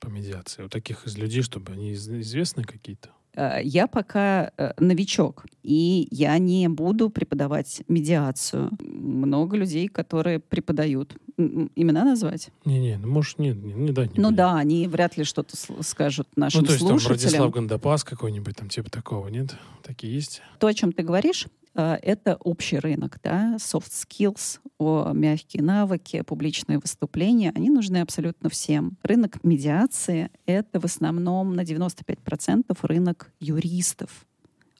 [0.00, 0.64] по медиации?
[0.64, 3.10] У таких из людей, чтобы они известны какие-то?
[3.34, 8.70] Э, я пока э, новичок, и я не буду преподавать медиацию.
[8.80, 11.16] Много людей, которые преподают.
[11.38, 12.50] Имена назвать?
[12.64, 14.16] Не-не, ну, может, не, не, не дать.
[14.16, 17.18] Не ну да, они вряд ли что-то скажут нашим Ну, то есть слушателям.
[17.18, 19.54] там Радислав Гандапас какой-нибудь, там типа такого, нет?
[19.82, 20.42] Такие есть?
[20.58, 26.78] То, о чем ты говоришь, это общий рынок, да, soft skills, о мягкие навыки, публичные
[26.78, 28.96] выступления, они нужны абсолютно всем.
[29.02, 34.26] Рынок медиации— это в основном на 95% рынок юристов,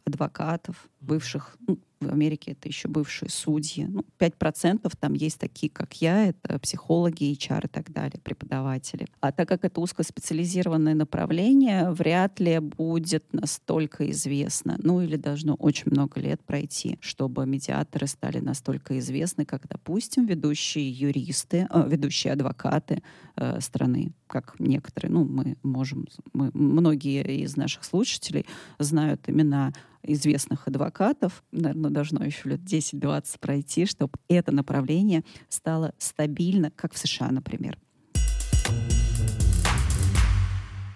[0.04, 3.86] адвокатов, бывших, ну, в Америке это еще бывшие судьи.
[3.86, 9.06] Ну, 5% там есть такие, как я, это психологи, HR и так далее, преподаватели.
[9.20, 14.76] А так как это узкоспециализированное направление, вряд ли будет настолько известно.
[14.82, 20.90] Ну или должно очень много лет пройти, чтобы медиаторы стали настолько известны, как, допустим, ведущие
[20.90, 23.02] юристы, э, ведущие адвокаты
[23.36, 28.46] э, страны как некоторые, ну, мы можем, мы, многие из наших слушателей
[28.78, 31.42] знают имена известных адвокатов.
[31.52, 37.78] Наверное, должно еще лет 10-20 пройти, чтобы это направление стало стабильно, как в США, например.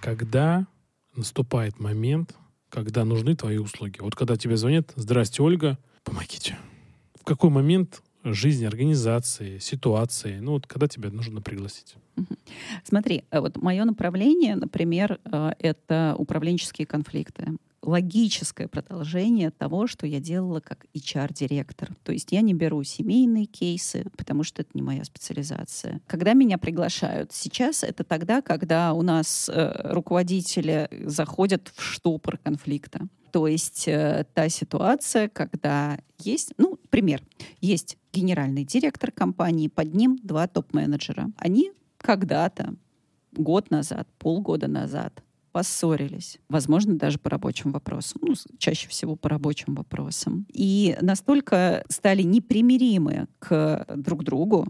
[0.03, 0.67] Когда
[1.17, 2.35] наступает момент,
[2.69, 3.99] когда нужны твои услуги?
[4.01, 6.57] Вот когда тебе звонят, здрасте, Ольга, помогите.
[7.21, 11.97] В какой момент жизни, организации, ситуации, ну вот когда тебя нужно пригласить?
[12.85, 20.21] Смотри, э, вот мое направление, например, э, это управленческие конфликты логическое продолжение того, что я
[20.21, 21.95] делала как HR-директор.
[22.03, 26.01] То есть я не беру семейные кейсы, потому что это не моя специализация.
[26.07, 33.09] Когда меня приглашают сейчас, это тогда, когда у нас э, руководители заходят в штопор конфликта.
[33.31, 37.23] То есть э, та ситуация, когда есть, ну, пример,
[37.61, 41.31] есть генеральный директор компании, под ним два топ-менеджера.
[41.37, 42.75] Они когда-то,
[43.33, 45.23] год назад, полгода назад,
[45.57, 46.37] поссорились.
[46.51, 48.21] Возможно, даже по рабочим вопросам.
[48.21, 50.45] Ну, чаще всего по рабочим вопросам.
[50.53, 54.69] И настолько стали непримиримы к друг другу,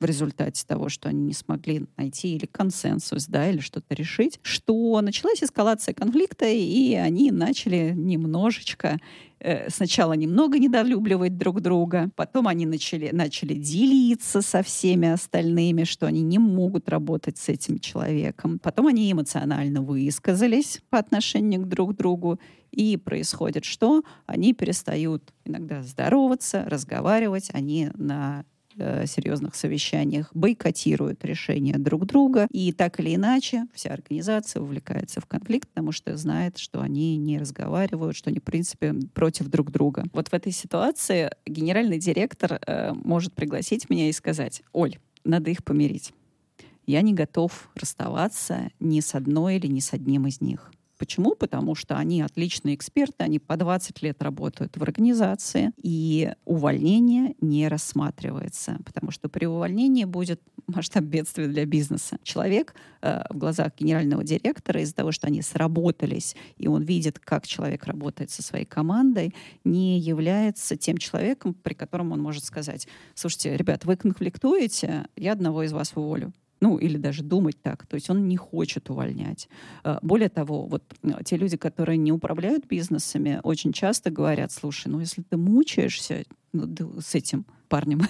[0.00, 5.00] в результате того, что они не смогли найти или консенсус, да, или что-то решить, что
[5.00, 8.98] началась эскалация конфликта, и они начали немножечко
[9.68, 16.22] сначала немного недолюбливать друг друга, потом они начали, начали делиться со всеми остальными, что они
[16.22, 18.58] не могут работать с этим человеком.
[18.58, 22.38] Потом они эмоционально высказались по отношению к друг другу,
[22.70, 24.02] и происходит что?
[24.26, 28.44] Они перестают иногда здороваться, разговаривать, они на
[28.76, 35.26] э, серьезных совещаниях бойкотируют решения друг друга, и так или иначе вся организация увлекается в
[35.26, 40.04] конфликт, потому что знает, что они не разговаривают, что они, в принципе, против друг друга.
[40.12, 45.64] Вот в этой ситуации генеральный директор э, может пригласить меня и сказать, Оль, надо их
[45.64, 46.12] помирить.
[46.86, 50.70] Я не готов расставаться ни с одной или ни с одним из них.
[51.04, 51.34] Почему?
[51.34, 57.68] Потому что они отличные эксперты, они по 20 лет работают в организации, и увольнение не
[57.68, 62.16] рассматривается, потому что при увольнении будет масштаб бедствия для бизнеса.
[62.22, 67.46] Человек э, в глазах генерального директора из-за того, что они сработались, и он видит, как
[67.46, 73.54] человек работает со своей командой, не является тем человеком, при котором он может сказать, слушайте,
[73.58, 76.32] ребят, вы конфликтуете, я одного из вас уволю
[76.64, 77.86] ну, или даже думать так.
[77.86, 79.50] То есть он не хочет увольнять.
[79.82, 84.88] А, более того, вот э, те люди, которые не управляют бизнесами, очень часто говорят, слушай,
[84.88, 86.24] ну, если ты мучаешься
[86.54, 88.02] ну, с этим, парнем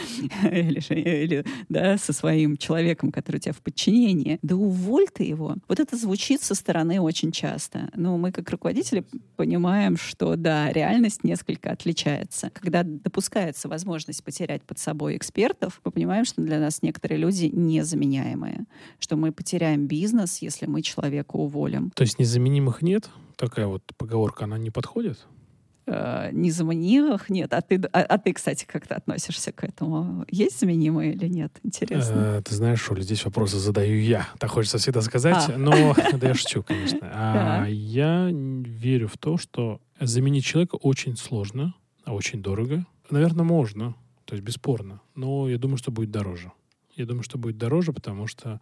[0.50, 5.56] или, или да, со своим человеком, который у тебя в подчинении, да уволь ты его.
[5.68, 7.90] Вот это звучит со стороны очень часто.
[7.94, 9.04] Но мы как руководители
[9.36, 12.50] понимаем, что да, реальность несколько отличается.
[12.52, 18.64] Когда допускается возможность потерять под собой экспертов, мы понимаем, что для нас некоторые люди незаменяемые,
[18.98, 21.92] что мы потеряем бизнес, если мы человека уволим.
[21.94, 23.08] То есть незаменимых нет?
[23.36, 25.26] Такая вот поговорка, она не подходит?
[25.92, 27.52] Э, незаменимых нет.
[27.52, 30.24] А ты, а, а ты, кстати, как-то относишься к этому?
[30.30, 31.58] Есть заменимые или нет?
[31.62, 32.38] Интересно.
[32.38, 34.28] Э, ты знаешь, Оля, здесь вопросы задаю я.
[34.38, 35.58] Так хочется всегда сказать, а.
[35.58, 37.00] но да я шучу, конечно.
[37.02, 41.74] А я верю в то, что заменить человека очень сложно,
[42.04, 42.86] а очень дорого.
[43.10, 46.52] Наверное, можно, то есть бесспорно, но я думаю, что будет дороже.
[46.94, 48.60] Я думаю, что будет дороже, потому что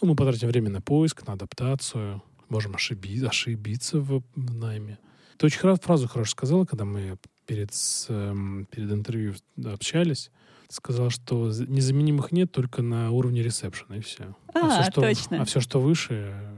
[0.00, 4.98] ну, мы потратим время на поиск, на адаптацию, можем ошибиться, ошибиться в, в найме.
[5.38, 7.16] Ты очень фразу хорошо сказала, когда мы
[7.46, 7.70] перед,
[8.08, 10.30] эм, перед интервью общались.
[10.68, 14.34] Ты сказал, что незаменимых нет только на уровне ресепшена, и все.
[14.54, 15.42] А, а все, что, точно.
[15.42, 16.53] А все, что выше,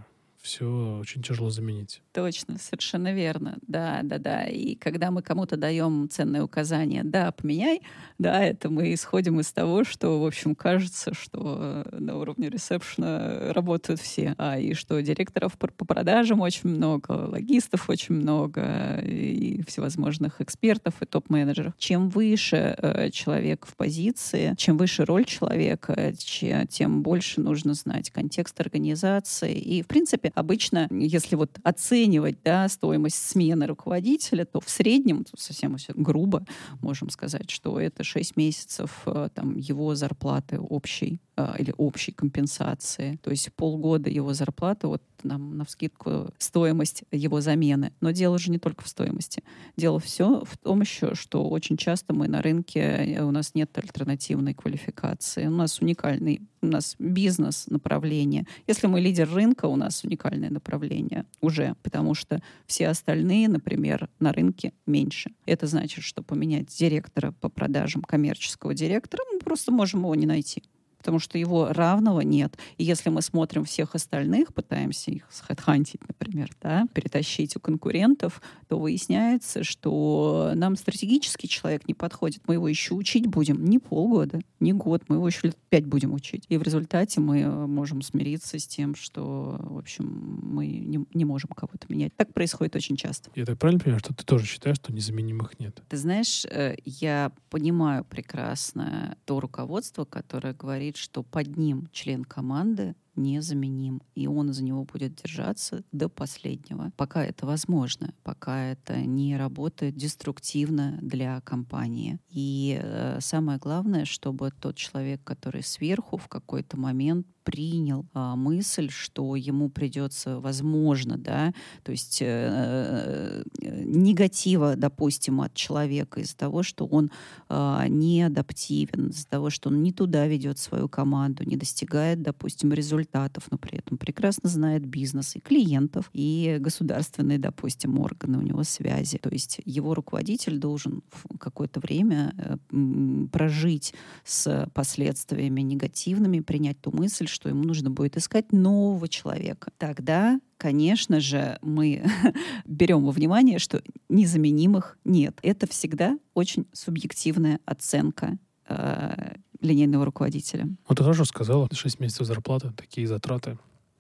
[0.47, 2.01] все очень тяжело заменить.
[2.13, 3.59] Точно, совершенно верно.
[3.67, 4.45] Да, да, да.
[4.45, 7.83] И когда мы кому-то даем ценное указание, да, поменяй,
[8.19, 14.01] да, это мы исходим из того, что, в общем, кажется, что на уровне ресепшена работают
[14.01, 20.95] все, а и что директоров по, продажам очень много, логистов очень много, и всевозможных экспертов
[21.03, 21.75] и топ-менеджеров.
[21.77, 28.11] Чем выше э, человек в позиции, чем выше роль человека, чем, тем больше нужно знать
[28.11, 29.55] контекст организации.
[29.55, 35.77] И, в принципе, Обычно, если вот оценивать да, стоимость смены руководителя, то в среднем, совсем
[35.95, 36.45] грубо
[36.83, 41.23] можем сказать, что это 6 месяцев э, там, его зарплаты общей
[41.59, 43.19] или общей компенсации.
[43.23, 47.93] То есть полгода его зарплаты, вот нам на вскидку стоимость его замены.
[48.01, 49.43] Но дело же не только в стоимости.
[49.77, 54.55] Дело все в том еще, что очень часто мы на рынке, у нас нет альтернативной
[54.55, 55.47] квалификации.
[55.47, 58.47] У нас уникальный, у нас бизнес-направление.
[58.67, 64.33] Если мы лидер рынка, у нас уникальное направление уже, потому что все остальные, например, на
[64.33, 65.33] рынке меньше.
[65.45, 70.63] Это значит, что поменять директора по продажам, коммерческого директора, мы просто можем его не найти
[71.07, 72.59] потому что его равного нет.
[72.79, 78.77] И если мы смотрим всех остальных, пытаемся их схедхантить, например, да, перетащить у конкурентов, то
[78.77, 82.43] выясняется, что нам стратегический человек не подходит.
[82.49, 86.13] Мы его еще учить будем не полгода, не год, мы его еще лет пять будем
[86.13, 86.45] учить.
[86.49, 91.51] И в результате мы можем смириться с тем, что, в общем, мы не, не можем
[91.51, 92.17] кого-то менять.
[92.17, 93.31] Так происходит очень часто.
[93.37, 95.81] Я так правильно понимаю, что ты тоже считаешь, что незаменимых нет?
[95.89, 102.95] Ты знаешь, э, я понимаю прекрасно то руководство, которое говорит, что под ним член команды
[103.17, 109.37] незаменим, и он за него будет держаться до последнего, пока это возможно, пока это не
[109.37, 112.21] работает деструктивно для компании.
[112.29, 118.91] И э, самое главное, чтобы тот человек, который сверху в какой-то момент принял а, мысль,
[118.91, 126.65] что ему придется, возможно, да, то есть э, э, негатива, допустим, от человека из-за того,
[126.65, 127.13] что он
[127.49, 132.73] э, не адаптивен, из-за того, что он не туда ведет свою команду, не достигает, допустим,
[132.73, 138.65] результатов, но при этом прекрасно знает бизнес и клиентов, и государственные, допустим, органы у него
[138.65, 139.19] связи.
[139.19, 141.05] То есть его руководитель должен
[141.39, 142.35] какое-то время
[142.73, 143.95] э, прожить
[144.25, 149.71] с последствиями негативными, принять ту мысль, что ему нужно будет искать нового человека.
[149.77, 152.03] Тогда, конечно же, мы
[152.65, 155.39] берем во внимание, что незаменимых нет.
[155.43, 160.67] Это всегда очень субъективная оценка э, линейного руководителя.
[160.89, 163.59] Вот ты хорошо сказала, 6 месяцев зарплаты, такие затраты.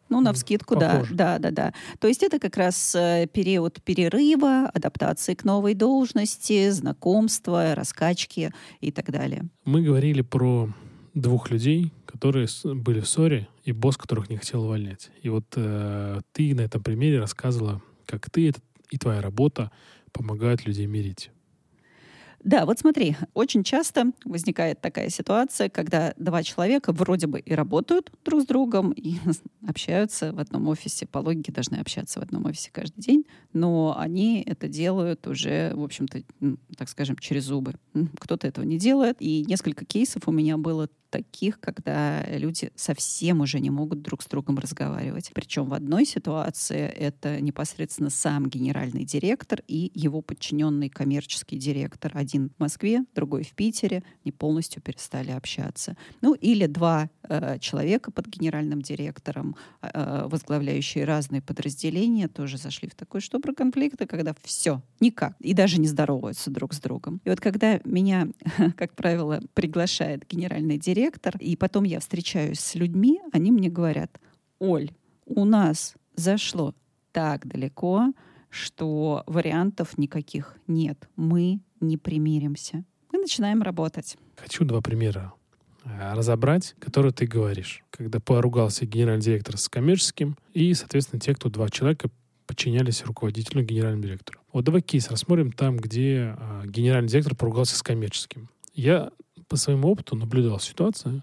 [0.08, 1.74] Ну, на вскидку, да, да, да, да.
[1.98, 8.92] То есть это как раз э, период перерыва, адаптации к новой должности, знакомства, раскачки и
[8.92, 9.44] так далее.
[9.64, 10.70] Мы говорили про
[11.16, 15.10] двух людей, которые были в ссоре, и босс, которых не хотел увольнять.
[15.22, 18.52] И вот э, ты на этом примере рассказывала, как ты
[18.90, 19.72] и твоя работа
[20.12, 21.30] помогают людей мирить.
[22.46, 28.12] Да, вот смотри, очень часто возникает такая ситуация, когда два человека вроде бы и работают
[28.24, 29.16] друг с другом, и
[29.66, 34.44] общаются в одном офисе, по логике должны общаться в одном офисе каждый день, но они
[34.46, 36.22] это делают уже, в общем-то,
[36.76, 37.74] так скажем, через зубы.
[38.20, 43.58] Кто-то этого не делает, и несколько кейсов у меня было таких, когда люди совсем уже
[43.60, 45.30] не могут друг с другом разговаривать.
[45.34, 52.12] Причем в одной ситуации это непосредственно сам генеральный директор и его подчиненный коммерческий директор.
[52.14, 54.02] Один в Москве, другой в Питере.
[54.24, 55.96] Не полностью перестали общаться.
[56.20, 62.94] Ну или два э, человека под генеральным директором, э, возглавляющие разные подразделения, тоже зашли в
[62.94, 67.20] такой штабр конфликта, когда все, никак, и даже не здороваются друг с другом.
[67.24, 68.28] И вот когда меня,
[68.76, 74.20] как правило, приглашает генеральный директор, и потом я встречаюсь с людьми, они мне говорят,
[74.58, 74.90] Оль,
[75.26, 76.74] у нас зашло
[77.12, 78.12] так далеко,
[78.50, 81.08] что вариантов никаких нет.
[81.16, 82.84] Мы не примиримся.
[83.12, 84.16] Мы начинаем работать.
[84.36, 85.32] Хочу два примера
[85.84, 87.82] э, разобрать, которые ты говоришь.
[87.90, 92.10] Когда поругался генеральный директор с коммерческим, и, соответственно, те, кто два человека
[92.46, 94.40] подчинялись руководителю генеральному директору.
[94.52, 98.48] Вот давай кейс рассмотрим там, где а, генеральный директор поругался с коммерческим.
[98.72, 99.10] Я
[99.48, 101.22] по своему опыту наблюдал ситуацию,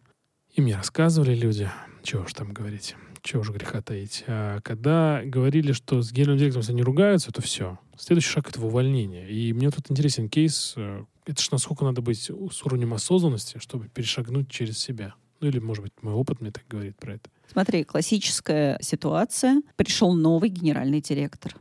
[0.54, 1.70] и мне рассказывали люди,
[2.04, 4.24] чего уж там говорить, чего уж греха таить.
[4.28, 7.80] А когда говорили, что с генеральным директором, они ругаются, то все.
[7.98, 9.30] Следующий шаг— это увольнение.
[9.30, 13.88] И мне тут интересен кейс, э, это ж насколько надо быть с уровнем осознанности, чтобы
[13.88, 15.16] перешагнуть через себя.
[15.40, 17.30] Ну или, может быть, мой опыт мне так говорит про это.
[17.52, 19.62] Смотри, классическая ситуация.
[19.76, 21.56] Пришел новый генеральный директор.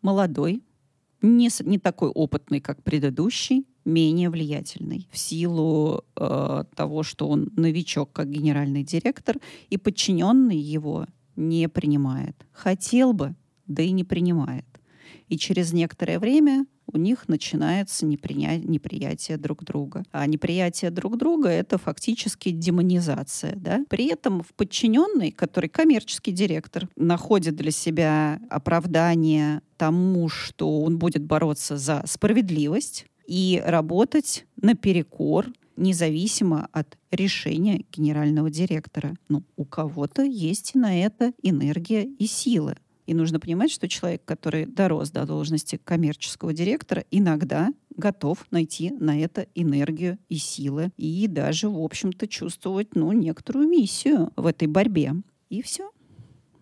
[0.00, 0.62] Молодой,
[1.22, 8.12] не, не такой опытный, как предыдущий, менее влиятельный в силу э, того, что он новичок
[8.12, 9.36] как генеральный директор,
[9.70, 11.06] и подчиненный его
[11.36, 12.36] не принимает.
[12.52, 13.34] Хотел бы,
[13.66, 14.66] да и не принимает.
[15.28, 18.58] И через некоторое время у них начинается неприня...
[18.58, 20.04] неприятие друг друга.
[20.12, 23.54] А неприятие друг друга— это фактически демонизация.
[23.56, 23.84] Да?
[23.88, 31.24] При этом в подчиненный, который коммерческий директор, находит для себя оправдание тому, что он будет
[31.24, 35.46] бороться за справедливость, и работать наперекор
[35.76, 39.14] независимо от решения генерального директора.
[39.28, 42.76] Ну, у кого-то есть на это энергия и силы.
[43.06, 49.20] И нужно понимать, что человек, который дорос до должности коммерческого директора, иногда готов найти на
[49.20, 50.90] это энергию и силы.
[50.96, 55.14] И даже, в общем-то, чувствовать ну, некоторую миссию в этой борьбе.
[55.48, 55.90] И все.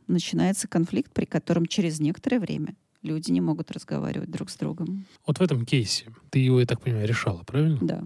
[0.06, 5.06] Начинается конфликт, при котором через некоторое время люди не могут разговаривать друг с другом.
[5.26, 7.78] Вот в этом кейсе ты его, я так понимаю, решала, правильно?
[7.80, 8.04] Да.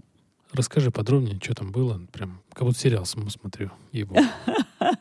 [0.53, 2.01] Расскажи подробнее, что там было.
[2.11, 4.15] Прям как будто сериал самому смотрю его.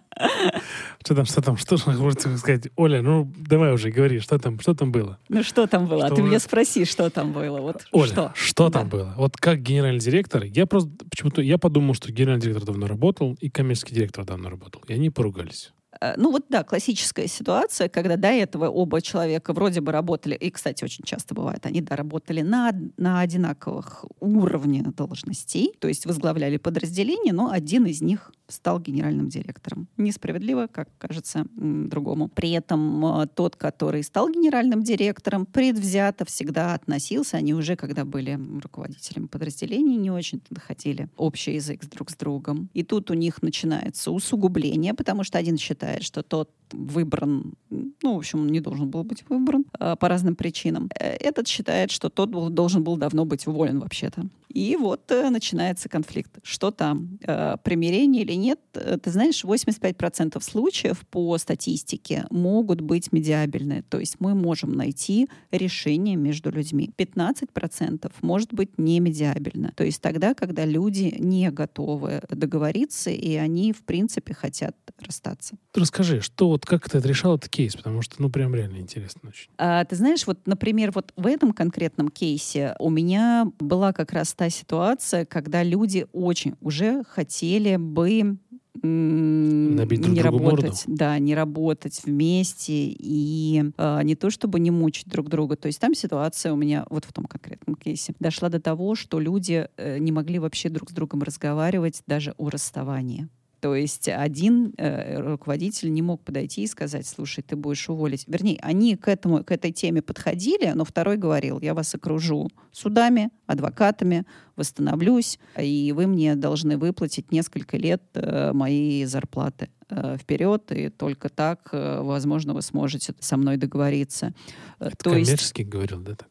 [1.04, 2.68] Что там, что там, что же можно сказать?
[2.76, 5.18] Оля, ну давай уже говори, что там, что там было?
[5.28, 6.06] Ну что там было?
[6.06, 7.60] А ты меня спроси, что там было.
[7.60, 9.14] Вот Оля, что, что там было?
[9.16, 13.48] Вот как генеральный директор, я просто почему-то я подумал, что генеральный директор давно работал и
[13.48, 14.82] коммерческий директор давно работал.
[14.88, 15.72] И они поругались.
[16.00, 20.50] Э, ну вот да, классическая ситуация, когда до этого оба человека вроде бы работали, и,
[20.50, 26.56] кстати, очень часто бывает, они да, работали на, на одинаковых уровнях должностей, то есть возглавляли
[26.56, 29.88] подразделение, но один из них стал генеральным директором.
[29.96, 32.28] Несправедливо, как кажется другому.
[32.28, 38.38] При этом э, тот, который стал генеральным директором, предвзято всегда относился, они уже, когда были
[38.60, 42.70] руководителями подразделений, не очень находили общий язык друг с другом.
[42.72, 48.18] И тут у них начинается усугубление, потому что один считает, что тот выбран, ну, в
[48.18, 50.90] общем, не должен был быть выбран э, по разным причинам.
[50.98, 54.22] Э, этот считает, что тот был, должен был давно быть уволен вообще-то.
[54.48, 56.38] И вот э, начинается конфликт.
[56.42, 58.60] Что там, э, примирение или нет?
[58.74, 63.82] Э, ты знаешь, 85% случаев по статистике могут быть медиабельны.
[63.88, 66.90] То есть мы можем найти решение между людьми.
[66.96, 69.72] 15% может быть не медиабельно.
[69.76, 75.56] То есть тогда, когда люди не готовы договориться, и они, в принципе, хотят расстаться.
[75.74, 77.76] Расскажи, что вот как ты решал этот кейс?
[77.76, 79.50] Потому что, ну, прям реально интересно очень.
[79.58, 84.34] А, ты знаешь, вот, например, вот в этом конкретном кейсе у меня была как раз
[84.38, 88.38] та ситуация, когда люди очень уже хотели бы
[88.80, 90.98] Набить друг не работать, морду.
[90.98, 95.56] да, не работать вместе и э, не то чтобы не мучить друг друга.
[95.56, 99.18] То есть там ситуация у меня вот в том конкретном кейсе дошла до того, что
[99.18, 103.26] люди э, не могли вообще друг с другом разговаривать даже о расставании.
[103.60, 108.24] То есть один э, руководитель не мог подойти и сказать, слушай, ты будешь уволить.
[108.28, 113.30] Вернее, они к, этому, к этой теме подходили, но второй говорил, я вас окружу судами,
[113.46, 120.88] адвокатами, восстановлюсь, и вы мне должны выплатить несколько лет э, моей зарплаты э, вперед, и
[120.88, 124.34] только так, э, возможно, вы сможете со мной договориться.
[124.78, 126.28] Это То коммерчески есть, говорил, да, так?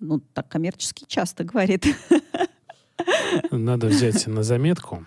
[0.00, 1.86] Ну, так коммерчески часто говорит.
[3.50, 5.04] Надо взять на заметку.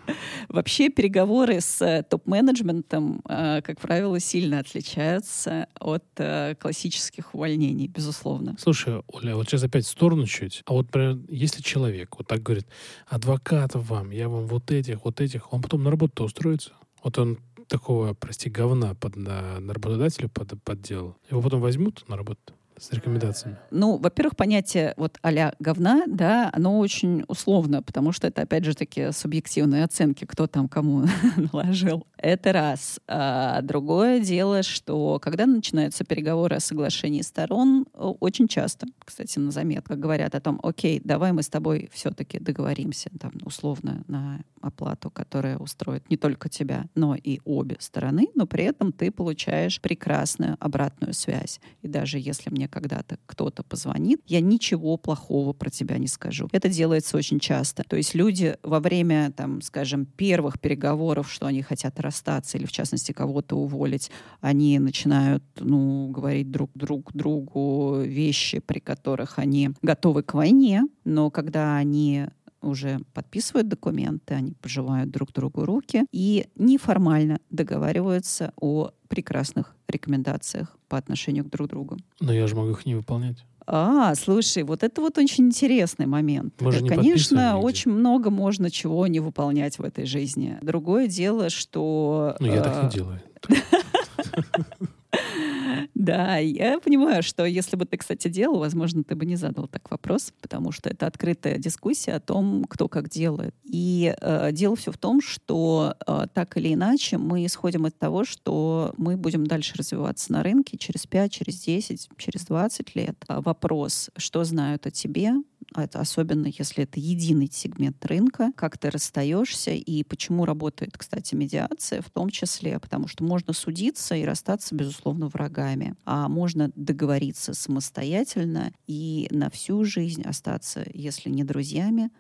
[0.50, 8.56] Вообще переговоры с э, топ-менеджментом, э, как правило, сильно отличаются от э, классических увольнений, безусловно.
[8.60, 10.62] Слушай, Оля, вот сейчас опять в сторону чуть.
[10.66, 12.68] А вот, например, если человек вот так говорит,
[13.08, 16.72] адвокатов вам, я вам вот этих, вот этих, он потом на работу устроится?
[17.04, 21.16] Вот он такого, прости, говна под, на, на работодателя под, подделал.
[21.30, 22.54] Его потом возьмут на работу?
[22.82, 23.58] С рекомендациями?
[23.70, 28.74] Ну, во-первых, понятие вот а говна, да, оно очень условно, потому что это, опять же,
[28.74, 31.06] такие субъективные оценки, кто там кому
[31.54, 32.08] наложил.
[32.22, 33.00] Это раз.
[33.08, 39.98] А другое дело, что когда начинаются переговоры о соглашении сторон, очень часто, кстати, на заметках
[39.98, 45.58] говорят о том, окей, давай мы с тобой все-таки договоримся, там, условно, на оплату, которая
[45.58, 51.14] устроит не только тебя, но и обе стороны, но при этом ты получаешь прекрасную обратную
[51.14, 51.60] связь.
[51.82, 56.48] И даже если мне когда-то кто-то позвонит, я ничего плохого про тебя не скажу.
[56.52, 57.84] Это делается очень часто.
[57.84, 62.72] То есть люди во время, там, скажем, первых переговоров, что они хотят расстаться или, в
[62.72, 70.24] частности, кого-то уволить, они начинают, ну, говорить друг друг другу вещи, при которых они готовы
[70.24, 72.28] к войне, но когда они
[72.62, 80.98] уже подписывают документы, они пожимают друг другу руки и неформально договариваются о прекрасных рекомендациях по
[80.98, 81.98] отношению к друг другу.
[82.20, 83.44] Но я же могу их не выполнять.
[83.74, 86.56] А, слушай, вот это вот очень интересный момент.
[86.60, 90.58] Мы же не Конечно, очень много можно чего не выполнять в этой жизни.
[90.62, 92.36] Другое дело, что...
[92.42, 93.22] Ну, я так не э, делаю.
[95.94, 99.92] Да, я понимаю, что если бы ты, кстати, делал, возможно, ты бы не задал так
[99.92, 103.54] вопрос, потому что это открытая дискуссия о том, кто как делает.
[103.64, 108.24] И э, дело все в том, что э, так или иначе мы исходим от того,
[108.24, 113.24] что мы будем дальше развиваться на рынке через 5, через 10, через 20 лет.
[113.28, 115.34] А вопрос, что знают о тебе,
[115.74, 122.10] особенно если это единый сегмент рынка, как ты расстаешься и почему работает, кстати, медиация в
[122.10, 129.28] том числе, потому что можно судиться и расстаться, безусловно, врагами, а можно договориться самостоятельно и
[129.32, 132.12] на всю жизнь остаться, если не друзьями,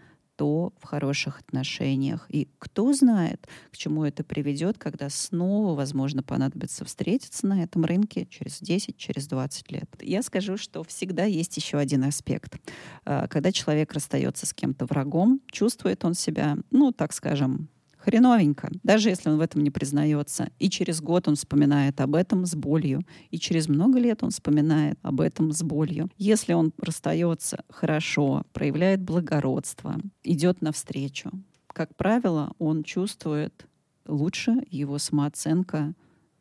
[0.42, 2.26] то в хороших отношениях.
[2.30, 8.26] И кто знает, к чему это приведет, когда снова, возможно, понадобится встретиться на этом рынке
[8.26, 9.88] через 10, через 20 лет.
[10.02, 12.58] Я скажу, что всегда есть еще один аспект.
[13.06, 17.70] А, когда человек расстается с кем-то врагом, чувствует он себя, ну, так скажем,
[18.04, 20.50] хреновенько, даже если он в этом не признается.
[20.60, 23.02] И через год он вспоминает об этом с болью.
[23.30, 26.10] И через много лет он вспоминает об этом с болью.
[26.18, 31.32] Если он расстается хорошо, проявляет благородство, идет навстречу,
[31.74, 33.66] как правило, он чувствует
[34.06, 35.94] лучше его самооценка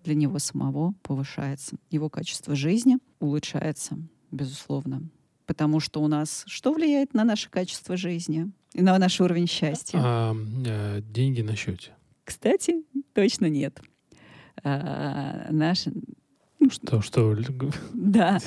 [0.03, 1.77] для него самого повышается.
[1.91, 3.99] Его качество жизни улучшается,
[4.31, 5.03] безусловно.
[5.47, 9.99] Потому что у нас что влияет на наше качество жизни на наш уровень счастья?
[10.03, 10.35] А,
[10.67, 11.93] а деньги на счете?
[12.25, 13.81] Кстати, точно нет.
[14.63, 15.87] А, наш...
[16.71, 17.37] Что, что?
[17.95, 18.39] Да,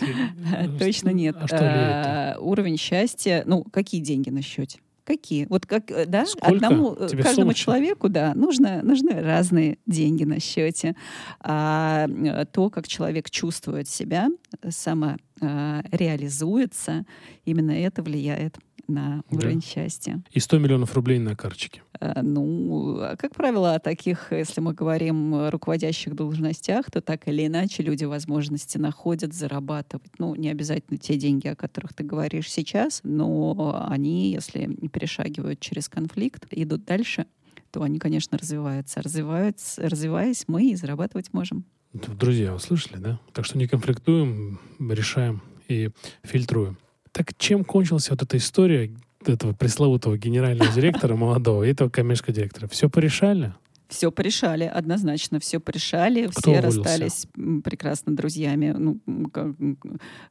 [0.80, 1.36] точно нет.
[1.39, 4.80] А что а, уровень счастья, ну, какие деньги на счете?
[5.03, 5.47] Какие?
[5.49, 6.47] Вот как, э, да, Сколько?
[6.47, 7.63] одному, э, Тебе каждому сумочка?
[7.63, 10.95] человеку, да, нужно, нужны разные деньги на счете.
[11.41, 12.07] А
[12.53, 14.30] то, как человек чувствует себя,
[14.69, 17.05] самореализуется,
[17.43, 18.57] именно это влияет
[18.88, 19.65] на уровень да.
[19.65, 20.23] счастья.
[20.31, 21.81] И 100 миллионов рублей на карточке.
[21.99, 27.47] А, ну, а, как правило, о таких, если мы говорим руководящих должностях, то так или
[27.47, 30.11] иначе люди возможности находят зарабатывать.
[30.19, 35.59] Ну, не обязательно те деньги, о которых ты говоришь сейчас, но они, если не перешагивают
[35.59, 37.25] через конфликт, идут дальше,
[37.71, 39.01] то они, конечно, развиваются.
[39.01, 41.65] Развиваются, развиваясь, мы и зарабатывать можем.
[41.93, 43.19] Друзья, услышали, да?
[43.34, 45.89] Так что не конфликтуем, решаем и
[46.23, 46.77] фильтруем.
[47.14, 48.91] Так чем кончилась вот эта история
[49.26, 52.68] этого пресловутого генерального директора молодого и этого коммерческого директора?
[52.68, 53.53] Все порешали?
[53.88, 56.26] Все порешали, однозначно все порешали.
[56.26, 56.80] Кто все уволился?
[56.80, 57.28] расстались
[57.64, 58.72] прекрасно друзьями.
[58.76, 58.99] Ну,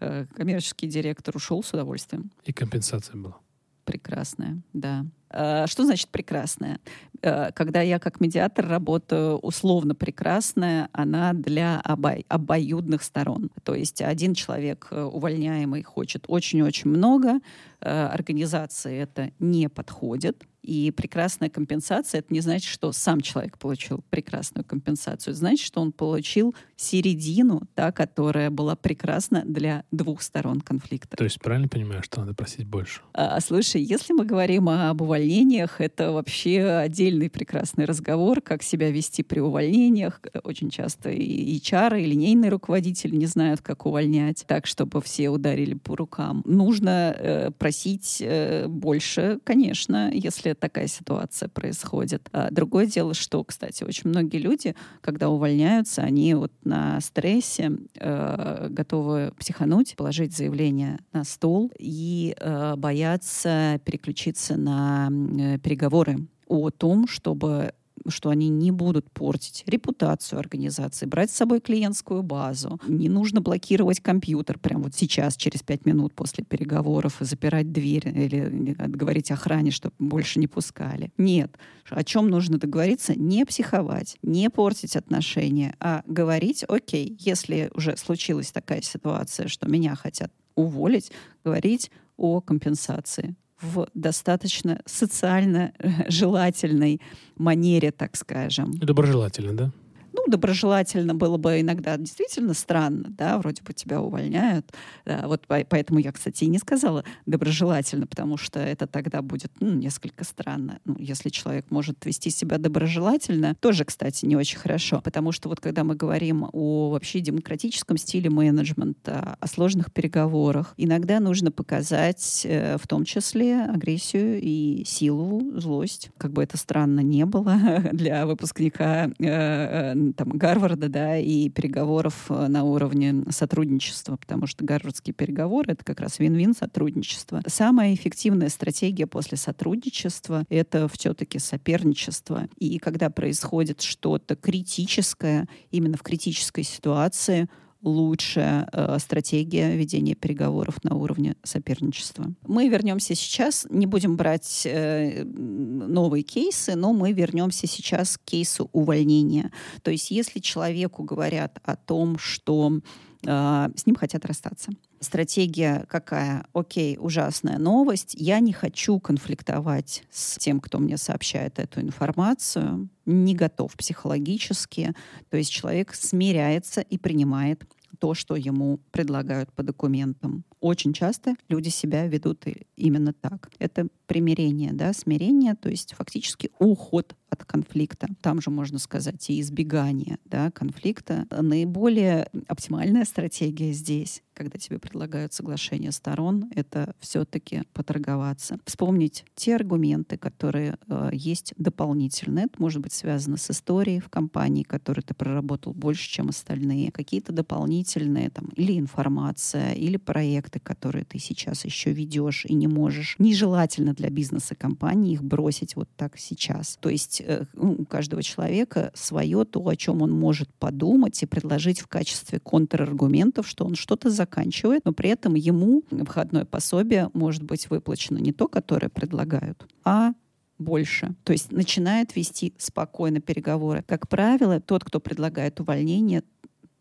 [0.01, 2.33] э, коммерческий директор ушел с удовольствием.
[2.45, 3.37] И компенсация была?
[3.85, 5.07] Прекрасная, да.
[5.33, 6.79] А, что значит прекрасная?
[7.23, 13.51] Э, когда я как медиатор работаю условно прекрасная, она для обо обоюдных сторон.
[13.63, 17.41] То есть один человек э, увольняемый хочет очень-очень много, э,
[17.83, 24.65] организации это не подходит, и прекрасная компенсация, это не значит, что сам человек получил прекрасную
[24.65, 25.33] компенсацию.
[25.33, 31.17] Это значит, что он получил середину, та, которая была прекрасна для двух сторон конфликта.
[31.17, 33.01] То есть правильно понимаю, что надо просить больше?
[33.13, 39.25] А, слушай, если мы говорим об увольнениях, это вообще отдельный прекрасный разговор, как себя вести
[39.25, 40.21] при увольнениях.
[40.45, 45.75] Очень часто и HR, и линейный руководитель не знают, как увольнять, так, чтобы все ударили
[45.75, 46.43] по рукам.
[46.45, 47.72] Нужно э, просить
[48.21, 52.29] э, больше, конечно, если такая ситуация происходит.
[52.33, 58.69] А другое дело, что, кстати, очень многие люди, когда увольняются, они вот на стрессе э,
[58.71, 66.19] готовы психануть, положить заявление на стол и э, боятся переключиться на э, переговоры
[66.49, 67.73] о том, чтобы
[68.09, 72.81] что они не будут портить репутацию организации, брать с собой клиентскую базу.
[72.87, 78.09] Не нужно блокировать компьютер прямо вот сейчас, через пять минут после переговоров, и запирать дверь
[78.09, 81.13] или говорить охране, чтобы больше не пускали.
[81.17, 81.57] Нет.
[81.89, 83.15] О чем нужно договориться?
[83.15, 89.95] Не психовать, не портить отношения, а говорить, окей, если уже случилась такая ситуация, что меня
[89.95, 91.11] хотят уволить,
[91.45, 95.73] говорить о компенсации в достаточно социально
[96.09, 97.01] желательной
[97.37, 98.73] манере, так скажем.
[98.73, 99.71] Доброжелательно, да?
[100.13, 104.73] Ну, доброжелательно было бы иногда действительно странно, да, вроде бы тебя увольняют.
[105.05, 109.73] Да, вот поэтому я, кстати, и не сказала доброжелательно, потому что это тогда будет ну,
[109.73, 110.79] несколько странно.
[110.85, 115.61] Ну, если человек может вести себя доброжелательно, тоже, кстати, не очень хорошо, потому что вот
[115.61, 122.77] когда мы говорим о вообще демократическом стиле менеджмента, о сложных переговорах, иногда нужно показать э,
[122.79, 127.57] в том числе агрессию и силу, злость, как бы это странно не было
[127.93, 134.65] для выпускника э, э, там, Гарварда, да, и переговоров э, на уровне сотрудничества, потому что
[134.65, 137.43] гарвардские переговоры— это как раз вин-вин сотрудничество.
[137.47, 142.49] Самая эффективная стратегия после сотрудничества— это все-таки соперничество.
[142.59, 147.49] И когда происходит что-то критическое, именно в критической ситуации—
[147.83, 152.33] лучшая э, стратегия ведения переговоров на уровне соперничества.
[152.47, 158.71] Мы вернемся сейчас, не будем брать э, новые кейсы, но мы вернемся сейчас к кейсу
[158.73, 159.51] увольнения.
[159.83, 162.81] То есть если человеку говорят о том, что
[163.27, 164.73] э, с ним хотят расстаться,
[165.03, 166.47] стратегия какая?
[166.55, 168.15] Окей, ужасная новость.
[168.19, 172.89] Я не хочу конфликтовать с тем, кто мне сообщает эту информацию.
[173.05, 174.95] Не готов психологически.
[175.29, 177.65] То есть человек смиряется и принимает
[177.99, 180.45] то, что ему предлагают по документам.
[180.61, 182.45] Очень часто люди себя ведут
[182.77, 183.51] именно так.
[183.59, 188.09] Это примирение, да, смирение, то есть фактически уход от конфликта.
[188.21, 191.27] Там же можно сказать и избегание да, конфликта.
[191.31, 198.59] Наиболее оптимальная стратегия здесь, когда тебе предлагают соглашение сторон, это все-таки поторговаться.
[198.67, 202.47] Вспомнить те аргументы, которые э, есть дополнительные.
[202.47, 206.93] Это может быть связано с историей в компании, которую ты проработал больше, чем остальные.
[206.93, 213.17] Какие-то дополнительные там, или информация, или проекты, которые ты сейчас еще ведешь и не можешь.
[213.19, 216.77] Нежелательно для бизнеса компании их бросить вот так сейчас.
[216.81, 221.27] То есть э, ну, у каждого человека свое то, о чем он может подумать и
[221.27, 227.45] предложить в качестве контраргументов, что он что-то заканчивает, но при этом ему выходное пособие может
[227.45, 230.15] быть выплачено не то, которое предлагают, а
[230.59, 231.15] больше.
[231.23, 233.85] То есть начинает вести спокойно переговоры.
[233.87, 236.25] Как правило, тот, кто предлагает увольнение,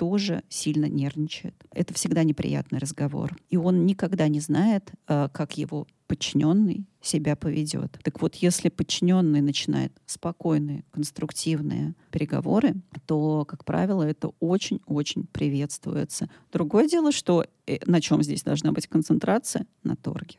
[0.02, 1.54] тоже сильно нервничает.
[1.72, 3.38] Это всегда неприятный разговор.
[3.52, 7.99] И он никогда не знает, э, как его подчиненный себя поведет.
[8.02, 16.32] Так вот, если подчиненный начинает спокойные, конструктивные переговоры, то, как правило, это очень-очень приветствуется.
[16.52, 19.68] Другое дело, что э, на чем здесь должна быть концентрация?
[19.84, 20.38] На торге.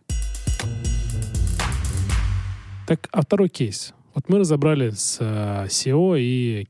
[2.88, 3.94] Так, а второй кейс.
[4.12, 6.66] Вот мы разобрали с э, SEO и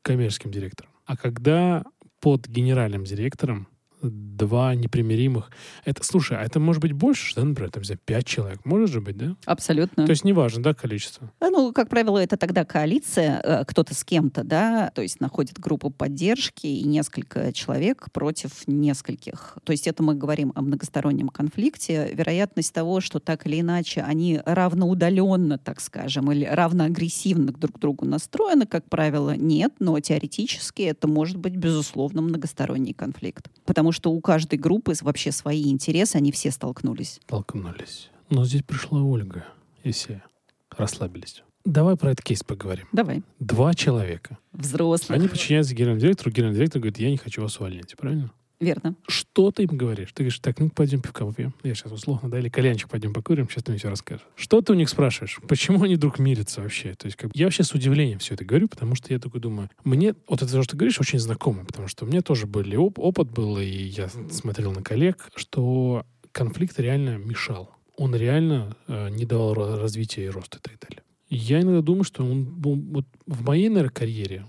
[0.00, 0.90] коммерческим директором.
[1.04, 1.84] А когда
[2.20, 3.68] под генеральным директором
[4.02, 5.50] два непримиримых.
[5.84, 8.64] Это, слушай, а это может быть больше, да, например, там, взять пять человек.
[8.64, 9.36] Может же быть, да?
[9.44, 10.06] Абсолютно.
[10.06, 11.30] То есть неважно, да, количество?
[11.40, 15.58] А, ну, как правило, это тогда коалиция, э, кто-то с кем-то, да, то есть находит
[15.58, 19.58] группу поддержки и несколько человек против нескольких.
[19.64, 22.10] То есть это мы говорим о многостороннем конфликте.
[22.12, 28.06] Вероятность того, что так или иначе они равноудаленно, так скажем, или равноагрессивно друг к другу
[28.06, 33.50] настроены, как правило, нет, но теоретически это может быть, безусловно, многосторонний конфликт.
[33.64, 37.20] Потому потому что у каждой группы вообще свои интересы, они все столкнулись.
[37.24, 38.10] Столкнулись.
[38.28, 39.44] Но здесь пришла Ольга,
[39.82, 40.22] и все
[40.70, 41.42] расслабились.
[41.64, 42.86] Давай про этот кейс поговорим.
[42.92, 43.22] Давай.
[43.40, 44.38] Два человека.
[44.52, 45.18] Взрослых.
[45.18, 46.30] Они подчиняются генеральному директору.
[46.30, 47.96] Генеральный директор говорит, я не хочу вас увольнять.
[47.96, 48.30] Правильно?
[48.60, 48.94] Верно.
[49.08, 50.12] Что ты им говоришь?
[50.12, 51.54] Ты говоришь, так, ну пойдем пивка попьем.
[51.62, 54.26] Я сейчас условно, да, или кальянчик пойдем покурим, сейчас ты мне все расскажешь.
[54.36, 55.40] Что ты у них спрашиваешь?
[55.48, 56.94] Почему они вдруг мирятся вообще?
[56.94, 59.70] То есть как, я вообще с удивлением все это говорю, потому что я такой думаю,
[59.82, 62.98] мне вот это, что ты говоришь, очень знакомо, потому что у меня тоже были оп-
[62.98, 67.74] опыт был, и я смотрел на коллег, что конфликт реально мешал.
[67.96, 71.02] Он реально э, не давал развития и роста и так далее.
[71.30, 74.46] Я иногда думаю, что он, он вот в моей, наверное, карьере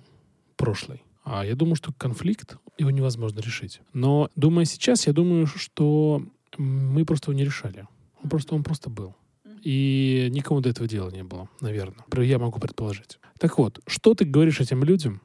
[0.58, 1.02] прошлой,
[1.32, 3.80] а я думаю, что конфликт, его невозможно решить.
[3.94, 6.26] Но думая сейчас, я думаю, что
[6.58, 7.88] мы просто его не решали.
[8.22, 9.16] Он просто, он просто был.
[9.64, 12.04] И никому до этого дела не было, наверное.
[12.18, 13.18] Я могу предположить.
[13.40, 15.22] Так вот, что ты говоришь этим людям,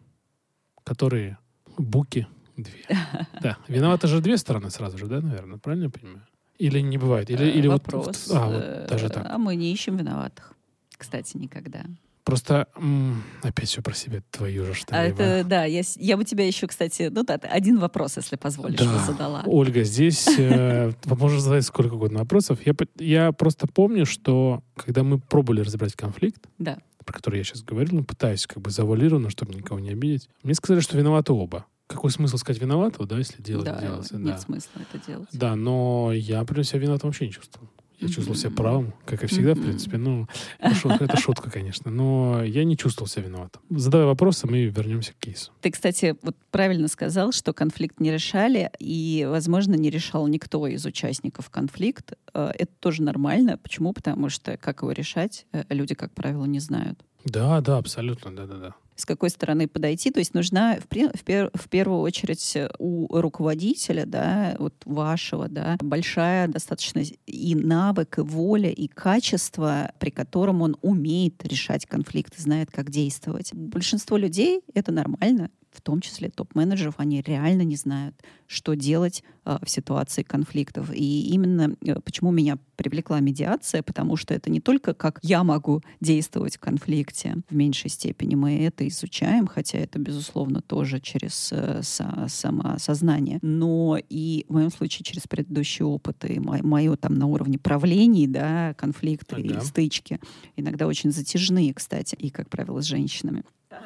[0.84, 1.38] которые
[1.76, 2.84] буки две?
[3.42, 3.58] Да.
[3.66, 5.58] Виноваты же две стороны сразу же, да, наверное?
[5.58, 6.26] Правильно я понимаю?
[6.56, 7.30] Или не бывает?
[7.30, 8.28] Или, или Вопрос.
[8.28, 9.26] Вот, а, вот даже так.
[9.28, 10.54] А мы не ищем виноватых.
[10.96, 11.84] Кстати, никогда.
[12.26, 16.24] Просто м- опять все про себя, твою же что А это, да, я, я бы
[16.24, 18.98] тебя еще, кстати, ну да, один вопрос, если позволишь, да.
[18.98, 19.44] задала.
[19.46, 22.58] Ольга, здесь э, можно задать сколько угодно вопросов.
[22.66, 26.78] Я, я просто помню, что когда мы пробовали разобрать конфликт, да.
[27.04, 30.54] про который я сейчас говорил, ну, пытаюсь как бы завуалированно, чтобы никого не обидеть, мне
[30.54, 31.66] сказали, что виноваты оба.
[31.86, 34.16] Какой смысл сказать виноватого, да, если дело да, делается?
[34.16, 34.38] Нет да.
[34.38, 35.28] смысла это делать.
[35.32, 37.68] Да, но я, например, себя виноватым вообще не чувствовал.
[37.98, 39.96] Я чувствовал себя правым, как и всегда, в принципе.
[39.96, 40.28] Ну,
[40.60, 41.90] это шутка, конечно.
[41.90, 43.62] Но я не чувствовал себя виноватым.
[43.70, 45.52] Задавай вопросы, мы вернемся к кейсу.
[45.62, 50.84] Ты, кстати, вот правильно сказал, что конфликт не решали, и, возможно, не решал никто из
[50.84, 52.12] участников конфликт.
[52.34, 53.58] Э, это тоже нормально.
[53.58, 53.92] Почему?
[53.92, 57.00] Потому что как его решать, э, люди, как правило, не знают.
[57.24, 60.10] Да, да, абсолютно, да-да-да с какой стороны подойти.
[60.10, 65.76] То есть нужна в, в, пер, в первую очередь у руководителя, да, вот вашего, да,
[65.80, 72.70] большая достаточно и навык, и воля, и качество, при котором он умеет решать конфликты, знает,
[72.70, 73.52] как действовать.
[73.52, 78.16] Большинство людей это нормально, в том числе топ-менеджеров, они реально не знают,
[78.46, 80.92] что делать э, в ситуации конфликтов.
[80.92, 85.82] И именно э, почему меня привлекла медиация, потому что это не только как я могу
[86.00, 91.82] действовать в конфликте в меньшей степени, мы это изучаем, хотя это, безусловно, тоже через э,
[91.82, 98.26] со, самосознание, но и в моем случае через предыдущие опыты, мое там на уровне правлений,
[98.26, 99.58] да, конфликты ага.
[99.58, 100.20] и стычки,
[100.56, 103.42] иногда очень затяжные, кстати, и, как правило, с женщинами.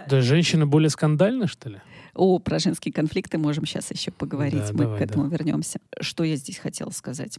[0.09, 1.80] Да, женщины более скандальны, что ли?
[2.14, 4.66] О, про женские конфликты можем сейчас еще поговорить.
[4.68, 5.36] Да, Мы давай, к этому да.
[5.36, 5.80] вернемся.
[6.01, 7.38] Что я здесь хотела сказать?